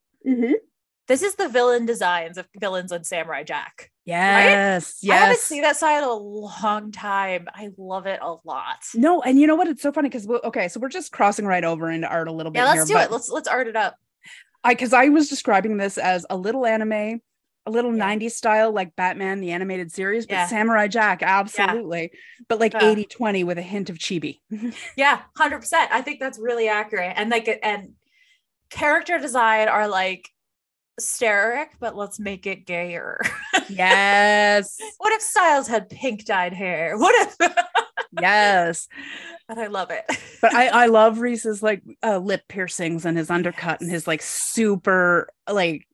[1.10, 3.90] This is the villain designs of villains on Samurai Jack.
[4.06, 5.12] Yes, Yes.
[5.12, 7.48] I haven't seen that side in a long time.
[7.54, 8.78] I love it a lot.
[8.96, 9.68] No, and you know what?
[9.68, 12.52] It's so funny because okay, so we're just crossing right over into art a little
[12.52, 13.12] bit Yeah, let's do but it.
[13.12, 13.96] Let's let's art it up.
[14.64, 18.04] I because I was describing this as a little anime, a little Yeah.
[18.16, 20.48] 90s style like Batman the animated series, but Yeah.
[20.48, 22.12] Samurai Jack, absolutely.
[22.48, 22.92] But like Yeah.
[22.92, 24.42] 80 20 with a hint of chibi.
[24.96, 25.92] Yeah, hundred percent.
[25.92, 27.14] I think that's really accurate.
[27.16, 27.94] And like and
[28.70, 30.30] character design are like
[31.00, 33.20] Sterek, but let's make it gayer.
[33.70, 34.78] yes.
[34.98, 36.98] what if Stiles had pink dyed hair?
[36.98, 37.54] What if?
[38.22, 38.88] yes.
[39.48, 40.06] and I love it.
[40.42, 44.22] But I I love Reese's like uh, lip piercings and his undercut and his like
[44.22, 45.86] super like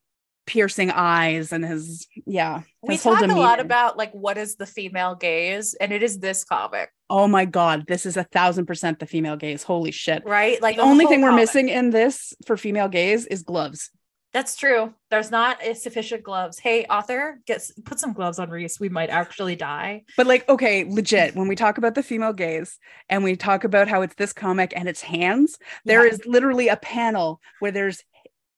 [0.45, 2.62] piercing eyes and his yeah.
[2.84, 6.03] we his whole talk a lot about like what is the female gaze, and it
[6.03, 9.62] is this comic, Oh my god, this is a thousand percent the female gaze.
[9.62, 10.26] Holy shit.
[10.26, 10.60] right?
[10.62, 13.91] Like the only whole thing we're missing in this for female gaze is gloves.
[14.36, 14.94] That's true.
[15.10, 16.60] There's not a sufficient gloves.
[16.60, 18.82] Hey, author, get put some gloves on Reese.
[18.82, 20.04] We might actually die.
[20.18, 22.78] But like, okay, legit, when we talk about the female gaze
[23.08, 26.12] and we talk about how it's this comic and it's hands, there Yeah.
[26.12, 28.04] is literally a panel where there's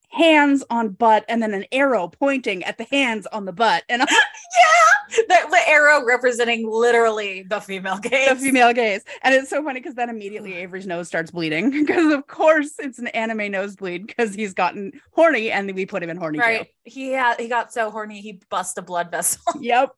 [0.10, 4.02] hands on butt and then an arrow pointing at the hands on the butt and
[4.02, 8.30] I'm yeah, the, the arrow representing literally the female gaze.
[8.30, 9.04] the female gaze.
[9.22, 13.00] And it's so funny because then immediately Avery's nose starts bleeding because of course it's
[13.00, 16.48] an anime nosebleed because he's gotten horny and we put him in horny jail.
[16.48, 16.68] right?
[16.84, 19.42] He had he got so horny he bust a blood vessel.
[19.60, 19.90] Yep.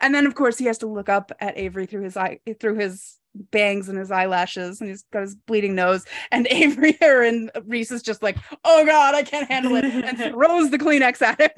[0.00, 2.76] and then of course he has to look up at Avery through his eye through
[2.76, 3.16] his
[3.50, 7.90] bangs and his eyelashes and he's got his bleeding nose and Avery or and Reese
[7.90, 11.50] is just like, oh god, I can't handle it and throws the Kleenex at him.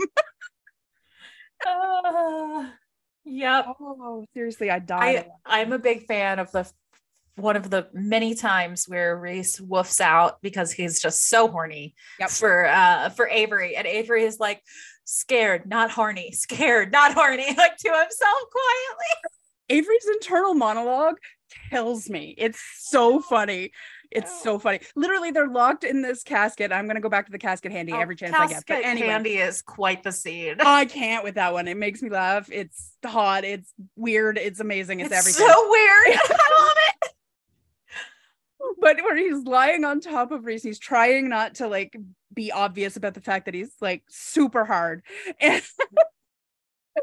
[1.66, 2.66] Uh,
[3.24, 3.66] yep.
[3.81, 5.26] Oh, seriously, I died.
[5.45, 6.70] I I'm a big fan of the
[7.37, 12.31] one of the many times where Reese woofs out because he's just so horny Yep.
[12.31, 13.76] for uh for Avery.
[13.76, 14.62] And Avery is like
[15.05, 19.31] scared, not horny, scared, not horny, like to himself quietly.
[19.70, 21.16] Avery's internal monologue
[21.70, 22.34] kills me.
[22.38, 23.72] It's so funny.
[24.11, 24.40] It's oh.
[24.42, 24.80] so funny.
[24.96, 26.72] Literally, they're locked in this casket.
[26.72, 28.64] I'm gonna go back to the casket handy oh, every chance I get.
[28.66, 30.57] But Oh, anyway, Candy is quite the scene.
[30.61, 31.68] I can't with that one.
[31.68, 32.48] It makes me laugh.
[32.51, 33.44] It's hot.
[33.44, 34.38] It's weird.
[34.38, 35.01] It's amazing.
[35.01, 35.46] It's, It's everything.
[35.46, 36.07] so weird.
[36.09, 37.11] I love it.
[38.80, 41.96] but where he's lying on top of Reese, he's trying not to like
[42.32, 45.03] be obvious about the fact that he's like super hard.
[45.40, 45.62] And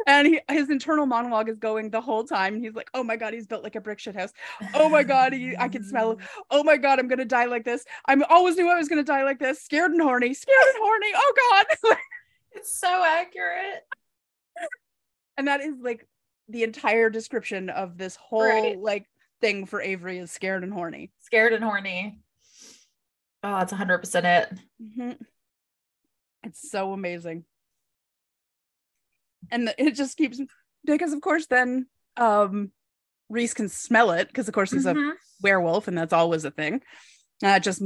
[0.05, 2.55] and he, his internal monologue is going the whole time.
[2.55, 4.31] And he's like, oh my God, he's built like a brick shit house.
[4.73, 6.19] Oh my God, he, I can smell it.
[6.51, 7.83] Oh my God, I'm gonna die like this.
[8.05, 9.61] I always knew I was gonna die like this.
[9.61, 11.11] Scared and horny, scared and horny.
[11.15, 11.33] Oh
[11.81, 11.97] God.
[12.53, 13.85] It's so accurate.
[15.37, 16.07] and that is like
[16.49, 18.79] the entire description of this whole Right.
[18.79, 19.05] like
[19.41, 21.11] thing for Avery is scared and horny.
[21.19, 22.19] Scared and horny.
[23.43, 24.53] Oh, it's 100% it.
[24.81, 25.17] Mhm.
[26.43, 27.45] It's so amazing.
[29.51, 30.39] And the- it just keeps
[30.85, 31.87] because of course then
[32.17, 32.71] um
[33.29, 35.13] Reese can smell it because of course he's a Mhm.
[35.41, 36.81] werewolf and that's always a thing.
[37.43, 37.81] Uh, it just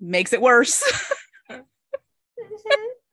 [0.00, 0.82] makes it worse.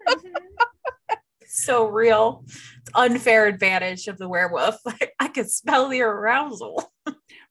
[1.47, 2.43] so real.
[2.45, 4.77] It's unfair advantage of the werewolf.
[4.85, 6.91] Like, I can smell the arousal.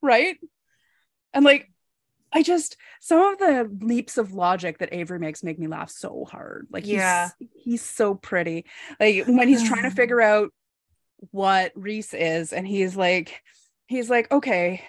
[0.03, 0.37] right?
[1.35, 1.70] And like
[2.39, 6.24] I just some of the leaps of logic that Avery makes make me laugh so
[6.30, 6.68] hard.
[6.70, 7.30] Like he's Yeah.
[7.57, 8.64] he's so pretty.
[9.01, 10.53] Like when he's trying to figure out
[11.32, 13.43] what Reese is, and he's like,
[13.89, 14.82] he's like, okay,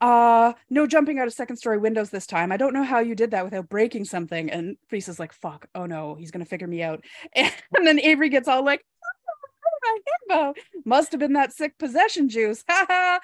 [0.00, 2.50] uh, no jumping out of second story windows this time.
[2.50, 4.50] I don't know how you did that without breaking something.
[4.50, 7.04] And Reese is like, fuck, oh no, he's gonna figure me out.
[7.36, 10.54] And then Avery gets all like, "Oh, my himbo.
[10.86, 12.64] Must have been that sick possession juice.
[12.70, 13.20] Ha ha.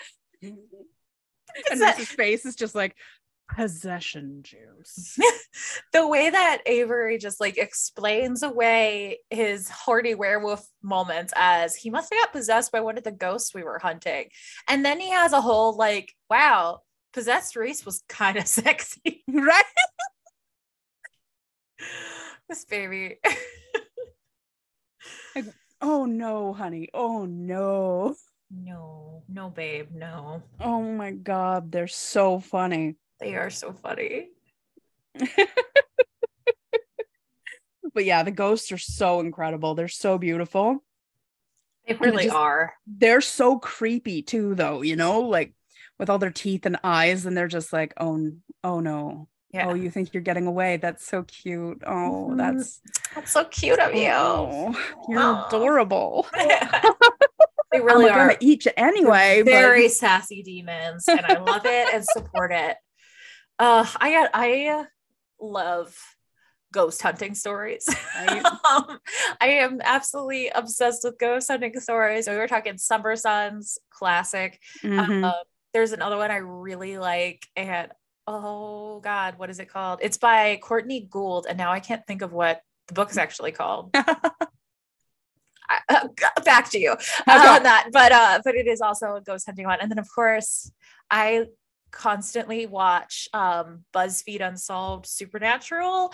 [1.70, 2.94] And that- Reese's face is just like
[3.48, 5.18] possession juice.
[5.92, 12.12] the way that Avery just like explains away his horny werewolf moments as he must
[12.12, 14.28] have got possessed by one of the ghosts we were hunting.
[14.68, 16.80] And then he has a whole like, wow,
[17.12, 19.24] possessed Reese was kind of sexy.
[19.28, 19.64] right?
[22.48, 23.18] this baby.
[25.80, 26.88] Oh no, honey.
[26.94, 28.16] Oh no.
[28.50, 30.42] no, no, babe, no.
[30.58, 32.96] Oh my god, they're so funny.
[33.20, 34.28] They are so funny.
[37.94, 39.74] But yeah, the ghosts are so incredible.
[39.74, 40.84] They're so beautiful.
[41.88, 42.74] They really just, are.
[42.86, 45.54] They're so creepy too, though, you know, like
[45.98, 49.28] with all their teeth and eyes, and they're just like, oh, oh no.
[49.50, 49.68] Yeah.
[49.68, 50.76] Oh, you think you're getting away.
[50.76, 51.82] That's so cute.
[51.86, 52.36] Oh, Mhm.
[52.36, 52.82] that's
[53.14, 54.10] That's so cute of you.
[54.12, 56.26] oh, you're adorable.
[57.72, 58.26] they really I'm are.
[58.26, 59.42] gonna eat you anyway.
[59.42, 62.76] but- very sassy demons and i love it and support it
[63.58, 64.84] uh i got i
[65.40, 65.96] love
[66.72, 67.86] ghost hunting stories
[68.26, 68.44] Right.
[68.70, 68.98] um,
[69.40, 75.24] i am absolutely obsessed with ghost hunting stories we were talking Summer Sons classic Mhm.
[75.24, 75.32] uh,
[75.72, 77.92] there's another one i really like and
[78.26, 82.22] oh god what is it called it's by courtney gould and now i can't think
[82.22, 83.90] of what the book's actually called
[85.68, 86.08] I- uh,
[86.44, 86.98] back to you Okay.
[87.28, 90.08] on that but uh but it is also a ghost hunting one and then of
[90.14, 90.70] course
[91.10, 91.46] i
[91.90, 96.12] constantly watch um buzzfeed unsolved supernatural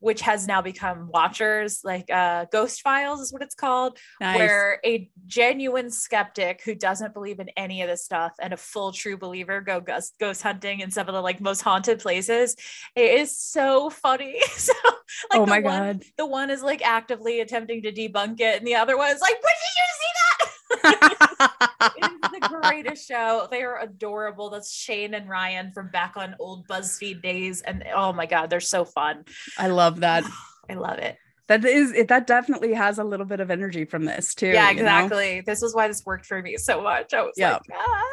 [0.00, 4.38] which has now become watchers like uh ghost files is what it's called Nice.
[4.38, 8.92] where a genuine skeptic who doesn't believe in any of this stuff and a full
[8.92, 12.56] true believer go ghost, ghost hunting in some of the like most haunted places
[12.96, 14.72] it is so funny so
[15.30, 16.02] like oh the my one- god.
[16.16, 19.34] the one is like actively attempting to debunk it and the other one is like
[19.34, 20.09] "What did you see
[20.84, 26.34] it is the greatest show they are adorable that's shane and ryan from back on
[26.38, 29.24] old buzzfeed days and oh my god they're so fun
[29.58, 30.24] I love that.
[30.70, 31.16] i love it
[31.48, 32.08] That is it.
[32.08, 34.46] That definitely has a little bit of energy from this too.
[34.48, 34.82] yeah you know?
[34.82, 37.52] exactly this is why this worked for me so much i was Yeah.
[37.54, 38.04] like ah.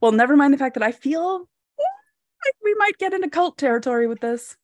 [0.00, 4.06] Well, never mind the fact that I feel like we might get into cult territory
[4.06, 4.56] with this.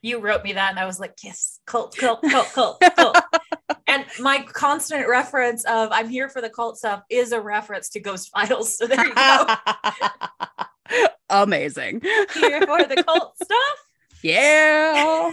[0.00, 3.16] you wrote me that and I was like, yes, cult, cult, cult, cult, cult.
[3.86, 8.00] and my constant reference of I'm here for the cult stuff is a reference to
[8.00, 8.76] Ghost Files.
[8.76, 9.46] So there you go.
[11.30, 12.02] Amazing.
[12.34, 13.76] here for the cult stuff.
[14.22, 15.30] Yeah.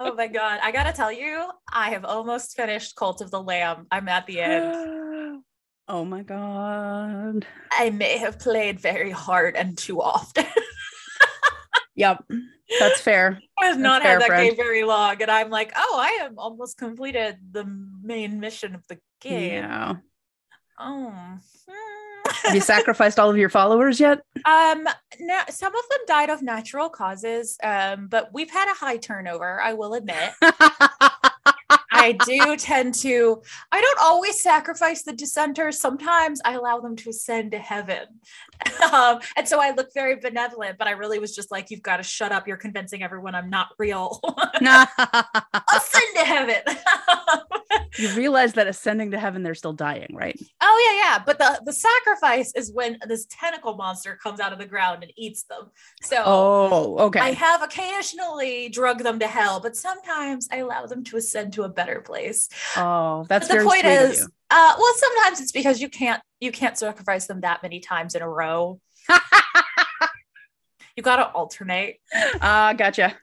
[0.00, 0.60] oh my god.
[0.62, 3.86] I gotta tell you, I have almost finished Cult of the Lamb.
[3.90, 5.42] I'm at the end.
[5.88, 7.46] oh my god.
[7.72, 10.46] I may have played very hard and too often.
[12.00, 12.24] Yep.
[12.78, 13.40] That's fair.
[13.60, 14.48] I have not fair, had that friend.
[14.48, 15.20] game very long.
[15.20, 17.64] And I'm like, oh, I have almost completed the
[18.02, 19.64] main mission of the game.
[19.64, 19.94] Yeah.
[20.78, 21.38] Oh.
[21.68, 22.00] Hmm.
[22.44, 24.20] Have you sacrificed all of your followers yet?
[24.44, 24.86] Um,
[25.18, 27.56] no, some of them died of natural causes.
[27.62, 30.30] Um, but we've had a high turnover, I will admit.
[32.00, 35.78] I do tend to, I don't always sacrifice the dissenters.
[35.78, 38.06] Sometimes I allow them to ascend to heaven.
[38.92, 41.98] Um, and so I look very benevolent, but I really was just like, you've got
[41.98, 42.48] to shut up.
[42.48, 44.20] You're convincing everyone I'm not real.
[44.60, 46.62] ascend to heaven.
[47.98, 50.38] you realize that ascending to heaven, they're still dying, right?
[50.62, 51.22] Oh yeah, yeah.
[51.24, 55.12] But the the sacrifice is when this tentacle monster comes out of the ground and
[55.16, 55.70] eats them.
[56.02, 57.20] So Oh, okay.
[57.20, 61.62] I have occasionally drug them to hell, but sometimes I allow them to ascend to
[61.64, 62.48] a better place.
[62.76, 64.20] oh, that's but the point is,
[64.50, 68.22] uh, well, sometimes it's because you can't you can't sacrifice them that many times in
[68.22, 68.80] a row.
[70.96, 71.96] you got to alternate.
[72.40, 73.16] Ah, gotcha.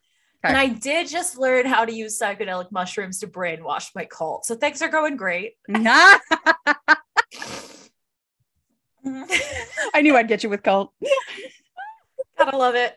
[0.45, 0.53] Okay.
[0.53, 4.45] And I did just learn how to use psychedelic mushrooms to brainwash my cult.
[4.45, 5.53] So things are going great.
[5.69, 6.19] I
[10.01, 10.93] knew I'd get you with cult.
[12.37, 12.95] Gotta love it.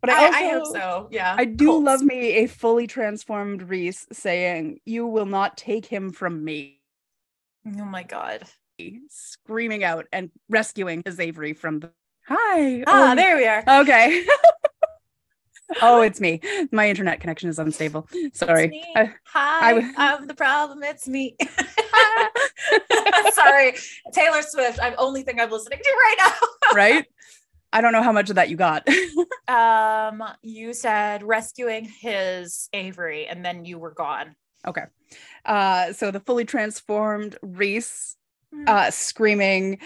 [0.00, 1.08] But I, I, also, I hope so.
[1.10, 1.34] Yeah.
[1.38, 1.84] I do Cults.
[1.84, 6.80] love me a fully transformed Reese saying, You will not take him from me,
[7.66, 8.44] Oh my god.
[9.08, 11.90] screaming out and rescuing his Avery from the.
[12.28, 12.82] Hi.
[12.86, 13.62] Ah, oh, there we are.
[13.82, 14.24] Okay.
[15.82, 16.40] oh, it's me.
[16.72, 18.08] My internet connection is unstable.
[18.32, 18.82] Sorry.
[18.96, 20.82] I- Hi, w- I'm the problem.
[20.82, 21.36] It's me.
[23.34, 23.74] Sorry,
[24.12, 24.78] Taylor Swift.
[24.82, 26.32] I'm only thing I'm listening to right now.
[26.74, 27.06] right?
[27.72, 28.86] I don't know how much of that you got.
[29.48, 34.34] um, you said rescuing his Avery, and then you were gone.
[34.66, 34.84] okay.
[35.44, 38.16] Uh, so the fully transformed Reese
[38.52, 38.64] Hmm.
[38.66, 39.78] uh, screaming,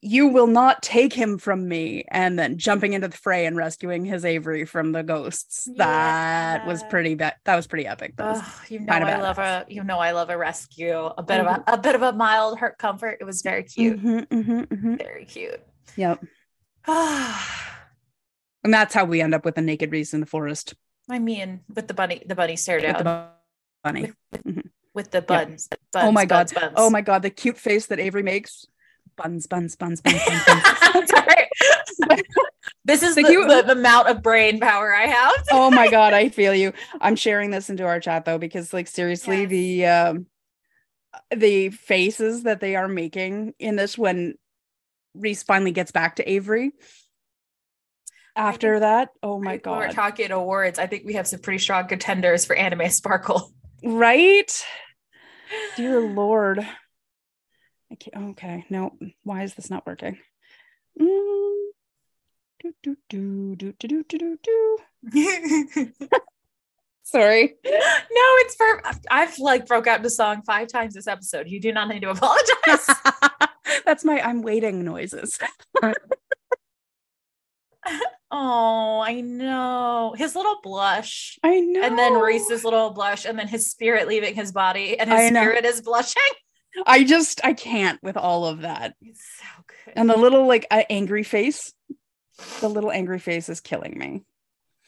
[0.00, 4.04] You will not take him from me, and then jumping into the fray and rescuing
[4.04, 5.66] his Avery from the ghosts.
[5.76, 7.34] That was pretty bad.
[7.44, 8.14] That was pretty epic.
[8.16, 10.94] That was- Ugh, you know I love a you know I love a rescue.
[11.18, 13.16] A bit of a, a bit of a mild hurt comfort.
[13.20, 14.00] It was very cute.
[14.00, 14.98] Mhm, mhm, mhm.
[14.98, 15.60] Very cute.
[15.96, 16.24] Yep.
[18.64, 20.74] And that's how we end up with a naked Reese in the forest
[21.10, 23.28] I mean, with the bunny, the bunny stare with down the
[23.82, 24.12] bunny.
[24.94, 25.68] with the buns.
[25.92, 26.60] buns Oh my buns, God.
[26.62, 26.74] buns.
[26.78, 28.64] Oh my god, the cute face that Avery makes.
[29.16, 31.10] Buns, buns, buns, buns, buns, buns.
[31.10, 31.48] Sorry.
[32.86, 33.46] this is the, Thank you.
[33.46, 35.32] the, the amount of brain power I have.
[35.52, 36.72] oh my god, I feel you.
[37.02, 39.50] I'm sharing this into our chat though, because like seriously, Yes.
[39.50, 40.26] the um
[41.36, 44.34] the faces that they are making in this when
[45.14, 46.72] Reese finally gets back to Avery.
[48.36, 49.78] After that, oh my god.
[49.78, 50.78] We're talking awards.
[50.78, 53.52] I think we have some pretty strong contenders for anime sparkle.
[53.84, 54.64] Right?
[55.76, 56.58] Dear Lord.
[56.58, 58.96] I can't, okay, no.
[59.22, 60.18] Why is this not working?
[61.00, 61.68] Mm.
[62.60, 64.78] Do, do, do, do, do, do, do, do.
[67.62, 67.70] no,
[68.40, 71.48] it's for I've like broke out into song five times this episode.
[71.48, 72.88] You do not need to apologize.
[73.84, 75.38] That's my I'm waiting noises.
[78.30, 80.14] oh, I know.
[80.16, 81.38] His little blush.
[81.42, 81.82] I know.
[81.82, 85.64] And then Reese's little blush, and then his spirit leaving his body, and his spirit
[85.64, 86.22] is blushing.
[86.86, 88.94] I just I can't with all of that.
[89.00, 89.94] It's so good.
[89.96, 91.72] And the little like uh, angry face.
[92.60, 94.24] The little angry face is killing me.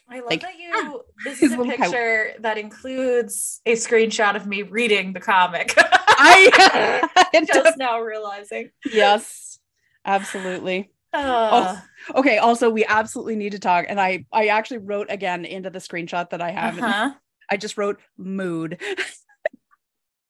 [0.09, 1.01] I love like, that you.
[1.23, 5.77] This is a picture that includes a screenshot of me reading the comic.
[6.17, 8.71] I Just now realizing.
[8.91, 9.59] yes,
[10.05, 10.91] absolutely.
[11.13, 11.79] Uh,
[12.15, 15.79] Okay, also we absolutely need to talk and I I actually wrote again into the
[15.79, 16.77] screenshot that I have.
[16.77, 17.11] uh-huh.
[17.49, 18.79] I just wrote mood.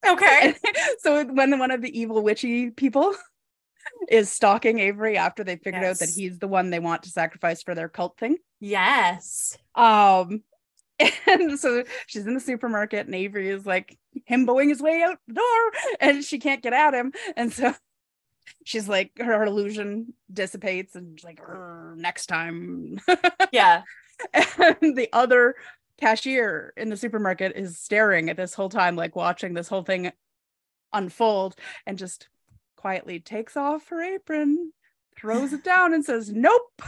[0.08, 0.54] Okay.
[1.00, 3.14] so when one of the evil witchy people
[4.08, 7.62] is stalking Avery after they figured out that he's the one they want to sacrifice
[7.64, 8.38] for their cult thing.
[8.62, 9.58] Yes.
[9.76, 10.44] Um
[11.28, 13.98] and so she's in the supermarket and Avery is like
[14.30, 17.14] himboing his way out the door and she can't get at him.
[17.36, 17.74] And so
[18.64, 21.42] she's like her, her illusion dissipates and she's like
[21.96, 23.00] next time.
[23.52, 23.84] Yeah.
[24.34, 25.56] and the other
[26.00, 30.12] cashier in the supermarket is staring at this whole time, like watching this whole thing
[30.92, 32.28] unfold and just
[32.76, 34.72] quietly takes off her apron,
[35.18, 36.82] throws it down, and says, Nope.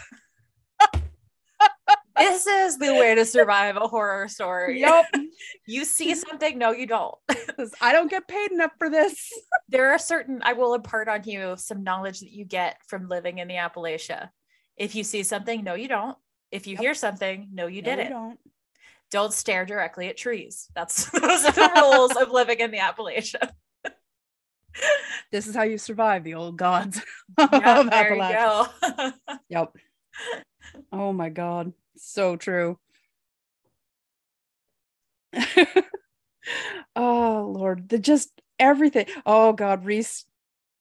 [2.19, 4.79] This is the way to survive a horror story.
[4.81, 5.05] Yep.
[5.65, 7.15] You see something, no, you don't.
[7.81, 9.31] I don't get paid enough for this.
[9.69, 13.37] There are certain, I will impart on you some knowledge that you get from living
[13.37, 14.29] in the Appalachia.
[14.77, 16.17] If you see something, no, you don't.
[16.51, 16.81] If you Yep.
[16.81, 18.09] hear something, no, you No, didn't.
[18.09, 18.39] don't.
[19.11, 20.67] Don't stare directly at trees.
[20.75, 23.51] That's those are the rules of living in the Appalachia.
[25.31, 26.99] This is how you survive the old gods
[27.37, 28.69] of Yeah, you Appalachia.
[28.81, 29.37] go.
[29.49, 29.75] Yep.
[30.91, 31.73] Oh my god.
[31.99, 32.79] So true.
[36.95, 37.89] oh lord.
[37.89, 39.05] The just everything.
[39.25, 40.25] Oh god, Reese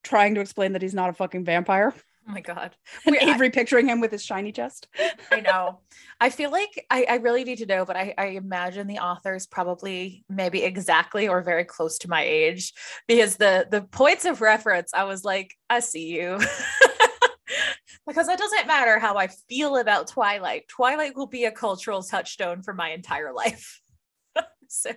[0.03, 1.95] trying to explain that he's not a fucking vampire.
[2.29, 2.77] Oh my god.
[3.07, 4.89] And I- Avery picturing him with his shiny chest.
[5.33, 5.81] I know.
[6.21, 9.47] I feel like I, I really need to know, but I, I imagine the author's
[9.47, 12.75] probably maybe exactly or very close to my age
[13.07, 16.39] because the the points of reference, I was like, I see you.
[18.07, 20.69] Because it doesn't matter how I feel about Twilight.
[20.69, 23.81] Twilight will be a cultural touchstone for my entire life.
[24.69, 24.91] so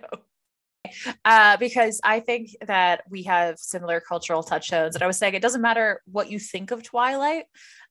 [1.24, 4.94] uh, because I think that we have similar cultural touchstones.
[4.94, 7.44] And I was saying it doesn't matter what you think of Twilight.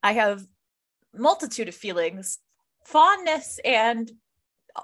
[0.03, 0.43] I have
[1.13, 2.39] multitude of feelings,
[2.85, 4.11] fondness and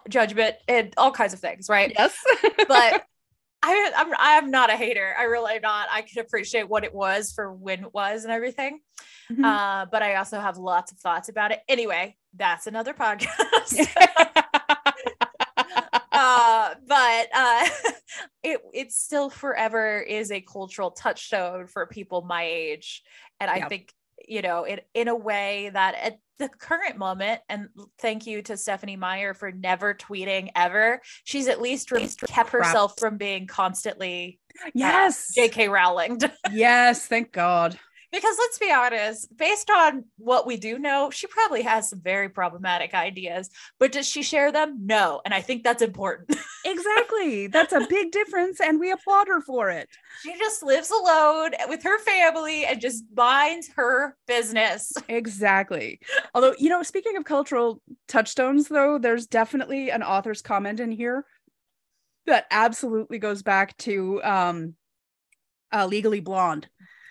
[0.10, 1.94] judgment and all kinds of things, right?
[1.98, 2.18] Yes.
[2.68, 3.06] But
[3.64, 5.16] I, I'm I'm not a hater.
[5.18, 5.88] I really am not.
[5.92, 8.80] I can appreciate what it was for when it was and everything.
[9.32, 9.44] Mhm.
[9.44, 11.62] Uh, but I also have lots of thoughts about it.
[11.68, 13.28] Anyway, that's another podcast.
[16.12, 17.68] uh, but uh,
[18.44, 23.04] it it still forever is a cultural touchstone for people my age,
[23.40, 23.94] and I think
[24.28, 27.42] you know it in a way that at the current moment.
[27.50, 27.70] And
[28.00, 31.02] thank you to Stephenie Meyer for never tweeting ever.
[31.24, 31.92] She's at least
[32.28, 35.34] kept herself from being constantly uh, yes.
[35.34, 35.70] J.K.
[35.70, 36.20] Rowling.
[36.52, 37.06] Yes.
[37.06, 37.78] Thank God.
[38.12, 42.30] Because let's be honest, based on what we do know, she probably has some very
[42.30, 43.50] problematic ideas.
[43.80, 44.86] But does she share them?
[44.86, 46.38] No, and I think that's important.
[46.66, 47.48] Exactly.
[47.48, 48.60] That's a big difference.
[48.60, 49.88] And we applaud her for it.
[50.22, 54.92] she just lives alone with her family and just minds her business.
[55.08, 56.02] Exactly.
[56.34, 61.24] Although, you know, speaking of cultural touchstones, though, there's definitely an author's comment in here
[62.26, 64.76] that absolutely goes back to um
[65.72, 66.68] uh, Legally Blonde,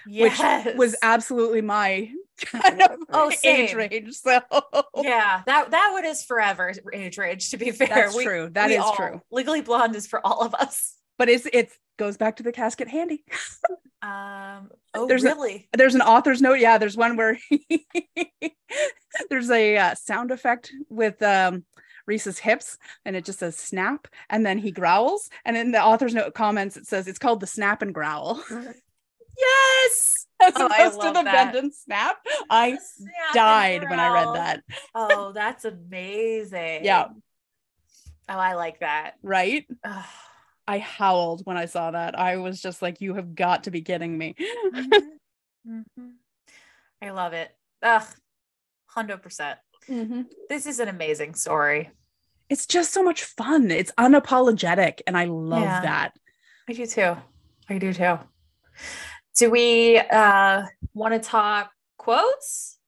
[0.06, 0.66] Yes.
[0.66, 2.10] which was absolutely my
[2.44, 3.76] kind of Oh, age same.
[3.76, 4.12] range.
[4.14, 4.40] So
[4.96, 7.50] yeah, that that one is forever age range.
[7.50, 8.50] To be fair, That's true.
[8.52, 9.20] That is all- true.
[9.30, 10.94] Legally Blonde is for all of us.
[11.18, 13.24] but it's it goes back to the casket handy.
[14.02, 14.70] Um.
[14.94, 15.68] Oh, There's a- really?
[15.72, 16.60] There's an author's note.
[16.60, 17.38] Yeah, there's one where
[19.30, 21.64] there's a uh, sound effect with um
[22.06, 26.14] Reese's hips and it just says snap and then he growls and in the author's
[26.14, 28.44] note comments it says it's called the snap and growl
[29.38, 30.26] yes.
[30.42, 31.52] as Oh, opposed to the that.
[31.52, 32.16] bend and snap.
[32.50, 34.62] I snap died when I read that.
[34.94, 36.84] Oh, that's amazing.
[36.84, 37.06] Yeah.
[38.28, 39.14] Oh, I like that.
[39.22, 39.66] Right?
[40.68, 42.18] I howled when I saw that.
[42.18, 44.34] I was just like, you have got to be kidding me.
[44.74, 44.90] Mhm.
[45.68, 46.12] Mhm.
[47.02, 47.50] I love it.
[47.82, 48.04] Ugh.
[48.86, 49.58] Hundred percent.
[50.48, 51.90] This is an amazing story.
[52.48, 53.70] It's just so much fun.
[53.72, 55.00] It's unapologetic.
[55.06, 55.80] And I love Yeah.
[55.82, 56.12] that.
[56.68, 57.16] I do too.
[57.68, 58.18] I do too.
[59.36, 60.64] Do we uh
[60.94, 62.78] want to talk quotes?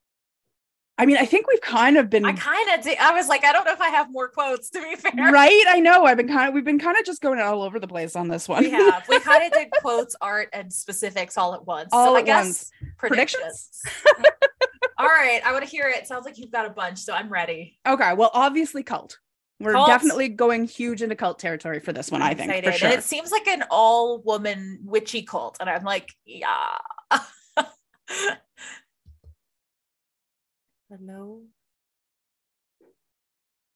[1.00, 2.84] I mean, I think we've kind of been I kind of.
[2.98, 5.12] I was like, I don't know if I have more quotes to be fair.
[5.32, 5.64] right.
[5.68, 6.04] I know.
[6.04, 8.26] I've been kind of we've been kind of just going all over the place on
[8.26, 8.64] this one.
[8.64, 9.06] We have.
[9.08, 11.90] We kind of did quotes, art, and specifics all at once.
[11.92, 12.94] All so I at guess once.
[12.96, 13.82] predictions.
[14.98, 15.40] all right.
[15.46, 16.08] I want to hear it.
[16.08, 17.78] Sounds like you've got a bunch, so I'm ready.
[17.86, 19.18] Okay, well, obviously cult.
[19.60, 19.88] We're Cult.
[19.88, 22.90] definitely going huge into cult territory for this one, I think, for sure.
[22.90, 25.56] And it seems like an all woman witchy cult.
[25.60, 26.68] And I'm like, yeah.
[30.88, 31.42] Hello.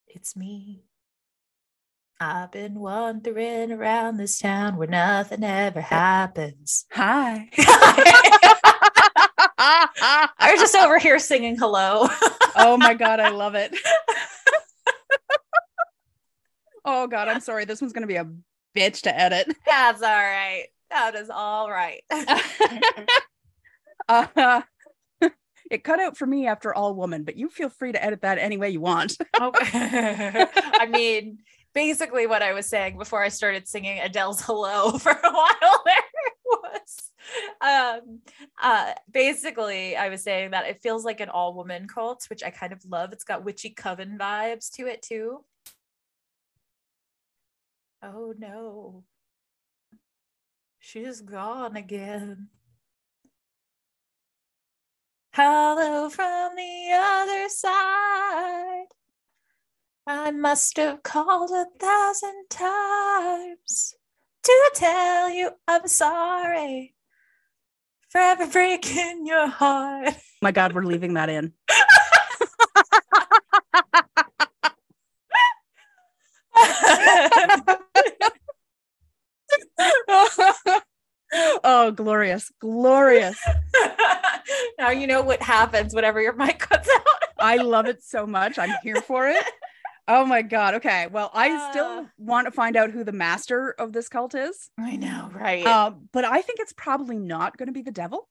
[0.07, 0.85] It's me.
[2.21, 6.87] I've been wandering around this town where nothing ever happens.
[6.93, 7.49] Hi.
[9.59, 12.07] I was just over here singing hello.
[12.57, 13.75] oh my god, I love it.
[16.85, 17.65] oh god, I'm sorry.
[17.65, 18.29] This one's gonna be a
[18.77, 19.55] bitch to edit.
[19.67, 20.67] That's all right.
[20.91, 22.03] That is all right.
[24.09, 24.63] uh,
[25.71, 28.39] it cut out for me after all woman, but you feel free to edit that
[28.39, 29.17] any way you want.
[29.41, 30.47] Okay.
[30.75, 31.39] I mean,
[31.75, 36.03] basically what I was saying before I started singing Adele's Hello for a while there
[36.45, 37.11] was
[37.61, 38.21] um
[38.61, 42.73] uh basically I was saying that it feels like an all-woman cult, which I kind
[42.73, 43.13] of love.
[43.13, 45.45] It's got witchy coven vibes to it too.
[48.05, 49.05] Oh no.
[50.81, 52.49] She's gone again.
[55.33, 58.87] Hello from the other side.
[60.05, 63.95] I must have called a thousand times
[64.43, 66.97] to tell you I'm sorry
[68.09, 70.15] for ever breaking your heart.
[70.43, 71.53] my god, we're leaving that in.
[81.65, 83.39] oh, glorious, glorious.
[84.79, 87.07] now you know what happens whenever your mic cuts out.
[87.39, 88.59] I love it so much.
[88.59, 89.45] I'm here for it.
[90.09, 90.75] Oh my god.
[90.75, 91.07] Okay.
[91.07, 91.71] Well, I Uh.
[91.71, 94.69] still want to find out who the master of this cult is.
[94.77, 95.65] I know, right?
[95.65, 98.29] Um, but I think it's probably not going to be the devil.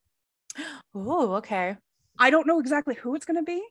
[0.93, 1.77] oh, okay.
[2.19, 3.63] I don't know exactly who it's going to be.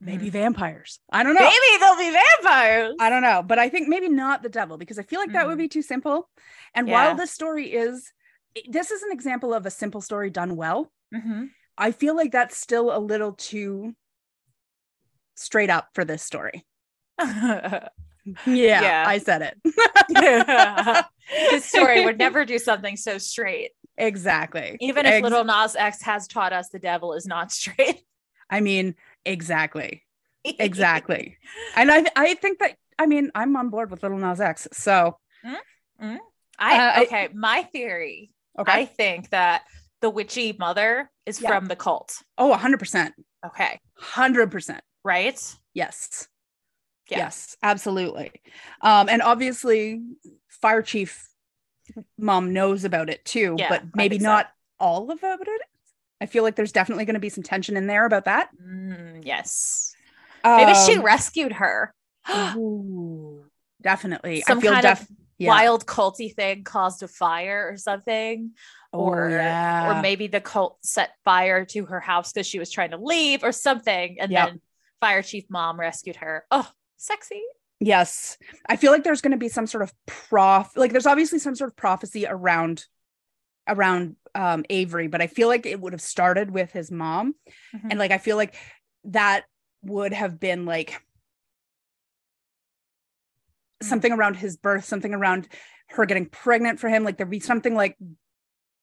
[0.00, 0.98] Maybe vampires.
[1.12, 1.40] I don't know.
[1.42, 2.94] Maybe they'll be vampires.
[2.98, 5.46] I don't know, but I think maybe not the devil because I feel like that
[5.46, 5.58] would Mhm.
[5.58, 6.30] be too simple.
[6.74, 6.94] And Yeah.
[6.94, 8.14] while this story is,
[8.68, 10.90] this is an example of a simple story done well.
[11.14, 11.50] Mhm.
[11.78, 13.94] I feel like that's still a little too
[15.34, 16.64] straight up for this story.
[18.46, 19.04] Yeah, Yeah.
[19.08, 21.06] I said it.
[21.50, 23.70] this story would never do something so straight.
[23.96, 24.76] exactly.
[24.80, 28.02] Even if Ex- Lil Nas X has taught us the devil is not straight.
[28.50, 28.94] I mean,
[29.24, 30.04] exactly,
[30.44, 31.38] exactly.
[31.76, 34.68] and I, I think that I mean, I'm on board with Lil Nas X.
[34.72, 35.58] So I
[35.98, 36.18] Uh,
[36.58, 37.28] I- okay.
[37.32, 38.32] my theory.
[38.58, 38.72] Okay.
[38.72, 39.62] I think that
[40.00, 41.48] the witchy mother is Yeah.
[41.50, 42.12] from the cult.
[42.38, 44.82] oh, 100 percent, Okay, hundred percent.
[45.04, 45.38] right?
[45.74, 46.26] Yes.
[47.10, 47.18] Yeah.
[47.18, 48.30] Yes, absolutely.
[48.82, 50.00] Um, and obviously,
[50.48, 51.28] fire chief
[52.16, 54.28] mom knows about it too, Yeah, but maybe think so.
[54.28, 54.46] not
[54.78, 55.60] all about it.
[56.20, 58.50] I feel like there's definitely going to be some tension in there about that.
[58.62, 59.92] Mm, yes.
[60.44, 61.92] Maybe she Um, rescued her.
[62.56, 63.44] ooh,
[63.82, 64.42] definitely.
[64.42, 65.08] Some I feel kind def- of
[65.40, 65.48] yeah.
[65.48, 68.52] wild culty thing caused a fire or something.
[68.92, 69.98] Oh, or- yeah.
[69.98, 73.42] or maybe the cult set fire to her house because she was trying to leave
[73.44, 74.48] or something and Yep.
[74.48, 74.60] then
[75.00, 77.42] fire chief mom rescued her oh sexy
[77.82, 78.36] Yes.
[78.68, 81.54] I feel like there's going to be some sort of prof like there's obviously some
[81.54, 82.84] sort of prophecy around
[83.68, 87.34] around um Avery, but I feel like it would have started with his mom
[87.74, 87.90] Mhm.
[87.90, 88.54] and like I feel like
[89.04, 89.44] that
[89.82, 91.00] would have been like.
[93.82, 95.48] Something around his birth, something around
[95.90, 97.96] her getting pregnant for him, like there'd be something like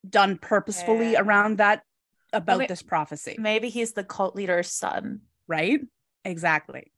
[0.08, 1.22] done purposefully Yeah.
[1.22, 1.84] around that
[2.34, 5.80] about this prophecy, maybe he's the cult leader's son right?
[6.26, 6.91] Exactly.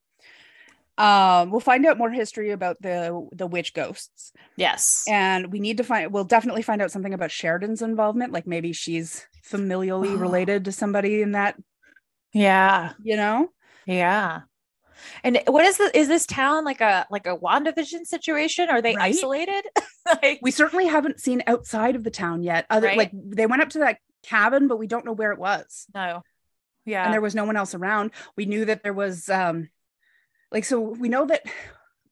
[0.98, 4.34] Um, we'll find out more history about the the witch ghosts.
[4.58, 8.46] yes and we need to find we'll definitely find out something about sheridan's involvement like
[8.46, 11.56] maybe she's familially related to somebody in that
[12.34, 13.48] yeah you know
[13.86, 14.42] yeah
[15.24, 18.70] and what is the is this town like a like a wandavision situation?
[18.70, 19.16] Are they Right?
[19.16, 19.64] isolated?
[20.24, 22.98] Like we certainly haven't seen outside of the town yet other Right.
[22.98, 25.86] like they went up to that cabin but we don't know where it was.
[25.94, 26.24] No.
[26.86, 27.04] Yeah.
[27.06, 28.12] and there was no one else around.
[28.36, 29.70] We knew that there was um
[30.52, 31.44] like so we know that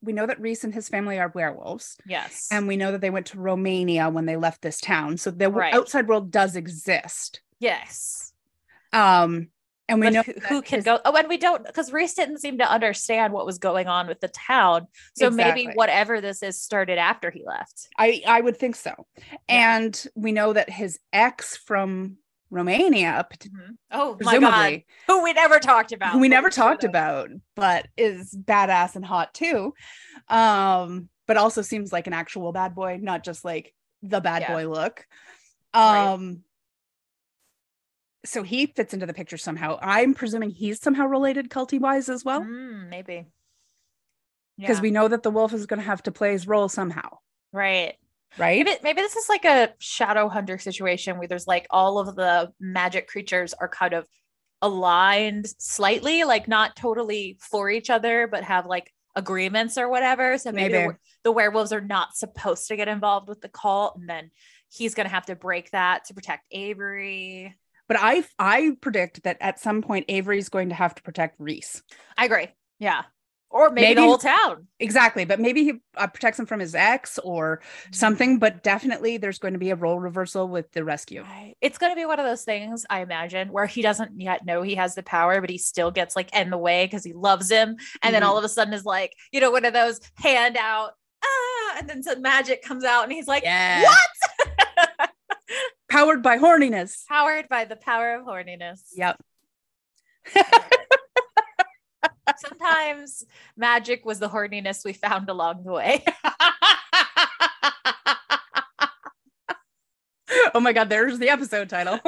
[0.04, 1.98] we know that reese and his family are werewolves.
[2.06, 2.50] Yes.
[2.52, 5.18] And we know that they went to romania when they left this town.
[5.18, 5.74] So the Right.
[5.74, 7.42] outside world does exist.
[7.60, 8.32] Yes.
[8.94, 9.50] Um
[9.90, 12.40] and we but know who, who can go oh and we don't because reese didn't
[12.40, 16.62] seem to understand what was going on with the town so maybe whatever this is
[16.62, 18.94] started after he left I I would think so.
[19.18, 19.38] Yeah.
[19.48, 22.18] And we know that his ex from
[22.50, 23.48] Romania, pot-
[23.92, 28.34] oh my god who we never talked about who we never talked about, but is
[28.34, 29.74] badass and hot too.
[30.30, 34.54] Um, but also seems like an actual bad boy, not just like the bad Yeah.
[34.54, 35.06] boy look.
[35.76, 36.14] Right.
[38.26, 39.80] So he fits into the picture somehow.
[39.82, 42.42] I'm presuming he's somehow related culty wise as well.
[42.42, 43.26] Mm, maybe
[44.58, 47.20] Because Yeah, we know that the wolf is gonna have to play his role somehow,
[47.52, 47.96] right
[48.38, 48.64] right?
[48.64, 52.52] maybe, maybe this is like a shadow hunter situation where there's like all of the
[52.60, 54.08] magic creatures are kind of
[54.62, 60.52] aligned slightly like not totally for each other but have like agreements or whatever so
[60.52, 60.88] maybe, Maybe.
[60.88, 64.32] The, the werewolves are not supposed to get involved with the cult and then
[64.70, 67.56] he's going to have to break that to protect avery
[67.88, 71.82] But I I predict that at some point Avery's going to have to protect Reese.
[72.18, 72.48] i agree
[72.80, 73.04] yeah
[73.50, 77.18] or maybe, the whole town Exactly, but maybe he uh, protects him from his ex
[77.24, 77.62] or
[77.92, 78.38] something.
[78.38, 81.24] But definitely, there's going to be a role reversal with the rescue.
[81.24, 81.56] Right.
[81.62, 84.62] It's going to be one of those things, I imagine, where he doesn't yet know
[84.62, 87.50] he has the power, but he still gets like in the way because he loves
[87.50, 87.78] him.
[88.04, 88.26] And then Mhm.
[88.28, 90.92] all of a sudden is like, you know, one of those hand out,
[91.26, 93.82] ah, and then some magic comes out and he's like, Yeah.
[93.84, 94.48] what?
[95.90, 97.08] Powered by horniness.
[97.08, 98.82] Powered by the power of horniness.
[98.96, 99.20] Yep.
[102.38, 106.04] Sometimes magic was the horniness we found along the way.
[110.54, 112.00] oh my God, there's the episode title.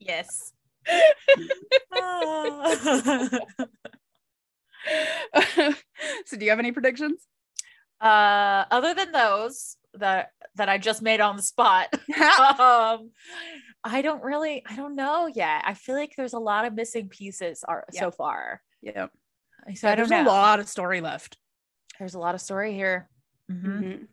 [0.00, 0.52] yes.
[6.26, 7.28] so, do you have any predictions?
[8.00, 11.88] uh, other than those that that I just made on the spot,
[12.58, 13.10] um
[13.84, 17.08] i don't really i don't know yet i feel like there's a lot of missing
[17.08, 18.00] pieces are Yeah.
[18.00, 19.06] so far yeah.
[19.76, 21.36] so i don't there's know a lot of story left.
[21.98, 23.08] there's a lot of story here
[23.50, 24.08] Mhm.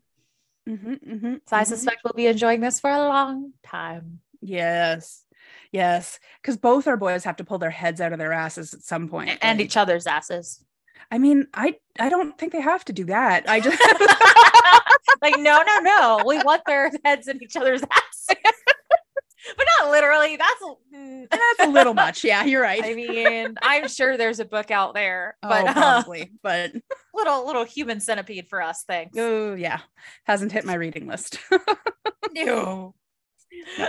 [0.68, 0.78] Mhm.
[0.78, 1.68] Mhm, mhm, so i mhm.
[1.68, 5.24] suspect we'll be enjoying this for a long time Yes.
[5.72, 6.20] Yes.
[6.42, 9.08] Because both our boys have to pull their heads out of their asses at some
[9.10, 9.38] point.
[9.42, 10.64] and like- each other's asses
[11.12, 13.50] I mean, I I don't think they have to do that.
[13.50, 13.82] I just
[15.22, 18.28] like no no no we want their heads in each other's ass.
[19.58, 22.24] but not literally that's that's a little much.
[22.24, 22.84] Yeah, you're right.
[22.84, 26.72] I mean, I'm sure there's a book out there, oh, but uh, probably, but
[27.14, 28.84] little little human centipede for us.
[28.88, 29.18] Thanks.
[29.18, 29.82] oh yeah,
[30.26, 31.40] hasn't hit my reading list.
[32.34, 32.96] No.
[33.78, 33.88] No.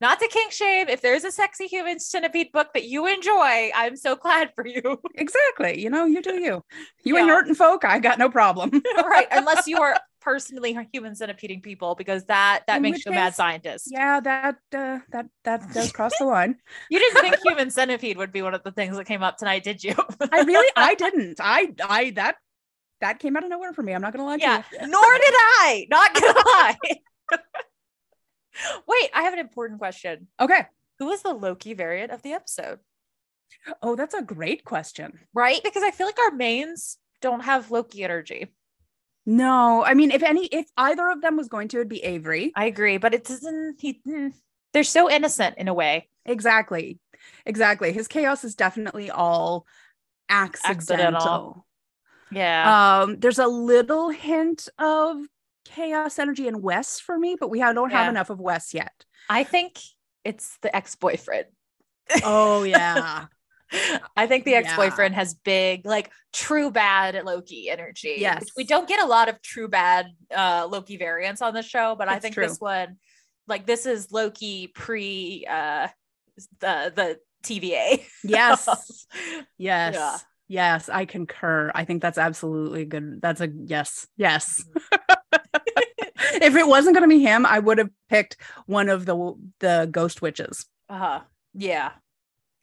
[0.00, 0.88] Not to kink shame.
[0.88, 5.00] If there's a sexy human centipede book that you enjoy, I'm so glad for you.
[5.16, 5.80] exactly.
[5.80, 6.62] You know, you do you.
[7.04, 7.38] You Yeah.
[7.40, 8.70] and folk, I got no problem.
[8.96, 9.26] right.
[9.32, 13.34] Unless you are personally human centipeding people, because that that In makes you a mad
[13.34, 13.88] scientist.
[13.90, 16.56] yeah, that uh, that that does cross the line.
[16.90, 19.64] You didn't think human centipede would be one of the things that came up tonight,
[19.64, 19.94] did you?
[20.30, 21.40] I really, I didn't.
[21.40, 22.36] I, I that
[23.00, 23.94] that came out of nowhere for me.
[23.94, 24.62] I'm not gonna lie yeah.
[24.62, 24.88] to you.
[24.88, 25.86] Nor did I.
[25.90, 26.76] Not gonna lie.
[28.86, 30.28] Wait, I have an important question.
[30.40, 30.66] Okay.
[30.98, 32.80] Who is the Loki variant of the episode?
[33.82, 35.18] Oh, that's a great question.
[35.32, 35.62] Right?
[35.62, 38.48] Because I feel like our mains don't have Loki energy.
[39.26, 42.50] No, I mean, if any, if either of them was going to, it'd be Avery.
[42.56, 43.76] I agree, but it doesn't.
[43.78, 44.32] He, mm,
[44.72, 46.08] they're so innocent in a way.
[46.24, 46.98] Exactly.
[47.44, 47.92] Exactly.
[47.92, 49.66] His chaos is definitely all
[50.28, 50.76] accidental.
[50.76, 51.66] Accidental.
[52.30, 53.02] Yeah.
[53.02, 55.18] Um, there's a little hint of
[55.68, 58.10] chaos energy in Wes for me, but we don't have Yeah.
[58.10, 59.04] enough of Wes yet.
[59.28, 59.78] I think
[60.24, 61.46] it's the ex boyfriend.
[62.24, 63.26] Oh yeah.
[64.16, 68.16] I think the ex boyfriend has big, like true bad Loki energy.
[68.18, 68.46] Yes.
[68.56, 72.08] We don't get a lot of true bad uh, Loki variants on the show, but
[72.08, 72.46] I think true.
[72.46, 72.96] this one,
[73.46, 75.88] like, this is Loki pre uh,
[76.60, 78.02] the, the TVA.
[78.24, 79.06] yes.
[79.58, 79.94] Yes.
[79.94, 80.16] Yeah.
[80.50, 81.70] Yes, I concur.
[81.74, 83.20] I think that's absolutely good.
[83.20, 84.06] That's a yes.
[84.16, 84.64] Yes.
[86.42, 88.36] If it wasn't going to be him, I would have picked
[88.66, 90.66] one of the the ghost witches.
[90.88, 91.20] Uh-huh.
[91.54, 91.92] Yeah.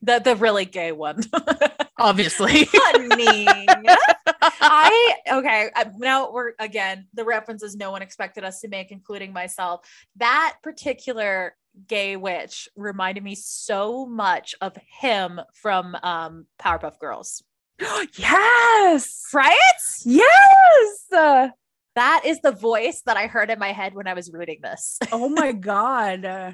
[0.01, 1.23] The, the really gay one.
[1.99, 2.67] Obviously.
[2.71, 3.47] Honey.
[4.41, 5.69] I okay.
[5.75, 9.87] uh, Now we're again the references no one expected us to make, including myself.
[10.17, 11.55] That particular
[11.87, 17.43] gay witch reminded me so much of him from um Powerpuff Girls.
[18.17, 19.25] yes.
[19.33, 19.55] Right?
[20.03, 21.05] Yes.
[21.11, 21.49] Uh,
[21.95, 24.99] That is the voice that I heard in my head when I was reading this.
[25.11, 26.25] oh my god.
[26.25, 26.51] Uh,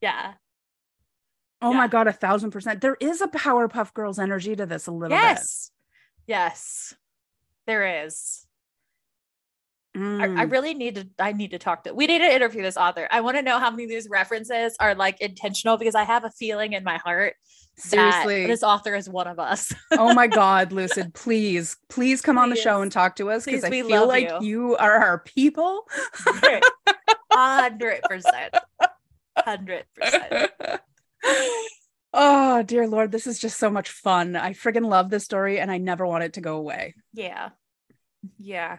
[0.00, 0.32] yeah.
[1.62, 1.76] oh Yeah.
[1.78, 2.80] my god, a thousand percent.
[2.80, 5.22] There is a Powerpuff Girls energy to this a little bit.
[5.22, 5.70] Yes.
[6.26, 6.94] Yes.
[7.66, 8.44] There is.
[8.44, 8.46] bit.
[9.96, 10.38] I, Mm.
[10.38, 13.08] I really need to I need to talk to we need to interview this author.
[13.10, 16.24] I want to know how many of these references are like intentional because I have
[16.24, 17.34] a feeling in my heart
[17.80, 18.46] Seriously.
[18.46, 19.72] this author is one of us.
[19.92, 23.64] oh my god, Lucid, please, please come on the show and talk to us because
[23.64, 24.70] I feel like you.
[24.70, 25.86] you are our people.
[27.32, 28.54] Hundred percent.
[29.36, 30.50] Hundred percent.
[32.12, 34.36] oh dear lord, this is just so much fun.
[34.36, 36.94] I friggin' love this story and I never want it to go away.
[37.12, 37.50] Yeah.
[38.36, 38.78] Yeah.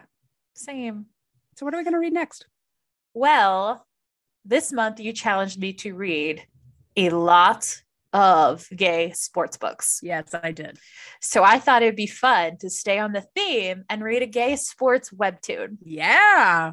[0.54, 1.06] Same.
[1.56, 2.46] So what are we gonna read next?
[3.14, 3.86] Well,
[4.44, 6.46] this month you challenged me to read
[6.96, 7.82] a lot
[8.12, 10.00] of gay sports books.
[10.02, 10.78] Yes, I did.
[11.20, 14.56] So I thought it'd be fun to stay on the theme and read a gay
[14.56, 15.78] sports webtoon.
[15.82, 16.72] Yeah.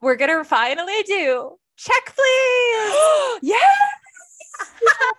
[0.00, 3.38] We're gonna finally do check please.
[3.42, 3.62] yes.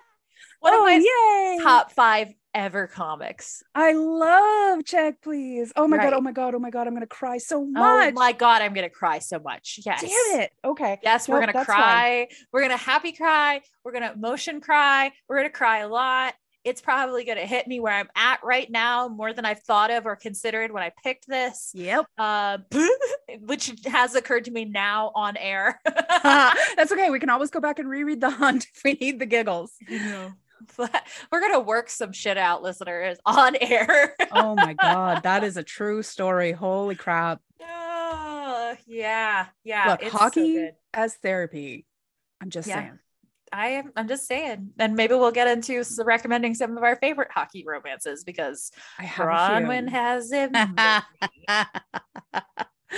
[0.60, 1.64] One oh, of my yay.
[1.64, 3.64] top five ever comics.
[3.76, 5.72] I love check, please.
[5.76, 8.14] Oh my god, oh my god, oh my god, I'm gonna cry so much.
[8.14, 9.80] Oh my god, I'm gonna cry so much.
[9.86, 10.02] Yes.
[10.02, 10.52] Damn it.
[10.64, 11.00] Okay.
[11.04, 11.76] Yes, we're gonna that's fine.
[11.76, 12.28] cry.
[12.52, 13.62] We're gonna happy cry.
[13.84, 15.12] We're gonna emotion cry.
[15.28, 16.34] We're gonna cry a lot.
[16.64, 20.06] It's probably gonna hit me where I'm at right now more than I've thought of
[20.06, 21.72] or considered when I picked this.
[21.74, 22.06] Yep.
[22.18, 22.60] Uh,
[23.42, 25.82] which has occurred to me now on air.
[25.86, 27.10] That's okay.
[27.10, 29.74] We can always go back and reread the hunt if we need the giggles.
[30.78, 34.16] But we're gonna work some shit out, listeners, on air.
[34.32, 36.52] Oh my god, that is a true story.
[36.52, 37.42] Holy crap.
[37.62, 39.92] Oh, yeah, yeah.
[39.92, 40.74] Look, it's so hockey good.
[40.94, 41.86] as therapy.
[42.42, 42.76] I'm just Yeah.
[42.76, 43.00] saying.
[43.52, 43.92] I am.
[43.96, 48.24] I'm just saying, and maybe we'll get into recommending some of our favorite hockey romances
[48.24, 50.52] because I have a Bronwyn has him.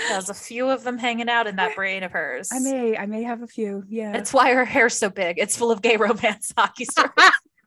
[0.09, 2.49] There's a few of them hanging out in that brain of hers.
[2.53, 3.83] I may, I may have a few.
[3.87, 4.15] Yeah.
[4.17, 5.37] It's why her hair's so big.
[5.39, 7.11] It's full of gay romance hockey stories.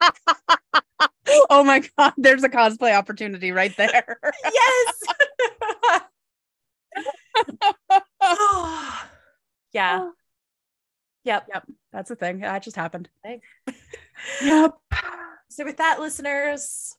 [1.50, 4.18] oh my god, there's a cosplay opportunity right there.
[4.44, 5.02] yes.
[9.72, 10.00] yeah.
[10.02, 10.12] Oh.
[11.24, 11.46] Yep.
[11.52, 12.40] Yep, that's a thing.
[12.40, 13.08] That just happened.
[13.22, 13.46] Thanks.
[14.42, 14.74] yep.
[15.50, 16.96] So with that, listeners,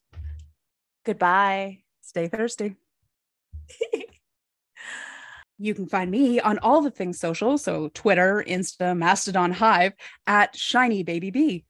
[1.04, 1.78] goodbye.
[2.02, 2.76] Stay thirsty.
[5.58, 9.92] You can find me on all the things social, so Twitter, Insta, Mastodon, Hive
[10.26, 11.64] at Shiny Baby Bee.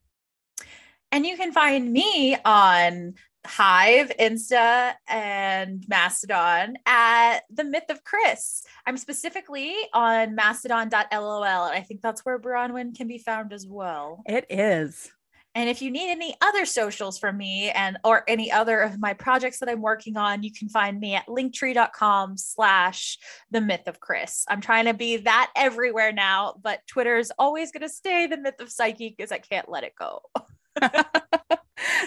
[1.13, 3.15] And you can find me on
[3.47, 8.63] Hive, Insta, and Mastodon at the Myth of Chris.
[8.87, 14.23] I'm specifically on mastodon.lol, and I think that's where Bronwyn can be found as well.
[14.27, 15.11] It is.
[15.57, 19.15] And if you need any other socials from me and or any other of my
[19.15, 23.19] projects that I'm working on, you can find me at linktree.com slash
[23.51, 24.45] the myth of Chris.
[24.49, 28.37] I'm trying to be that everywhere now, but Twitter is always going to stay the
[28.37, 30.21] myth of psyche because I can't let it go.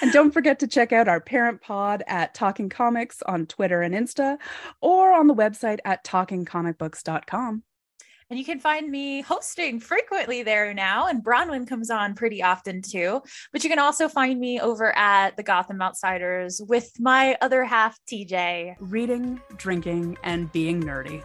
[0.02, 3.94] and don't forget to check out our parent pod at Talking Comics on Twitter and
[3.94, 4.38] Insta
[4.82, 7.64] or on the website at talkingcomicbooks.com.
[8.30, 11.08] And you can find me hosting frequently there now.
[11.08, 13.22] And Bronwyn comes on pretty often too.
[13.52, 18.00] But you can also find me over at the Gotham Outsiders with my other half,
[18.10, 18.76] TJ.
[18.80, 21.22] Reading, drinking, and being nerdy.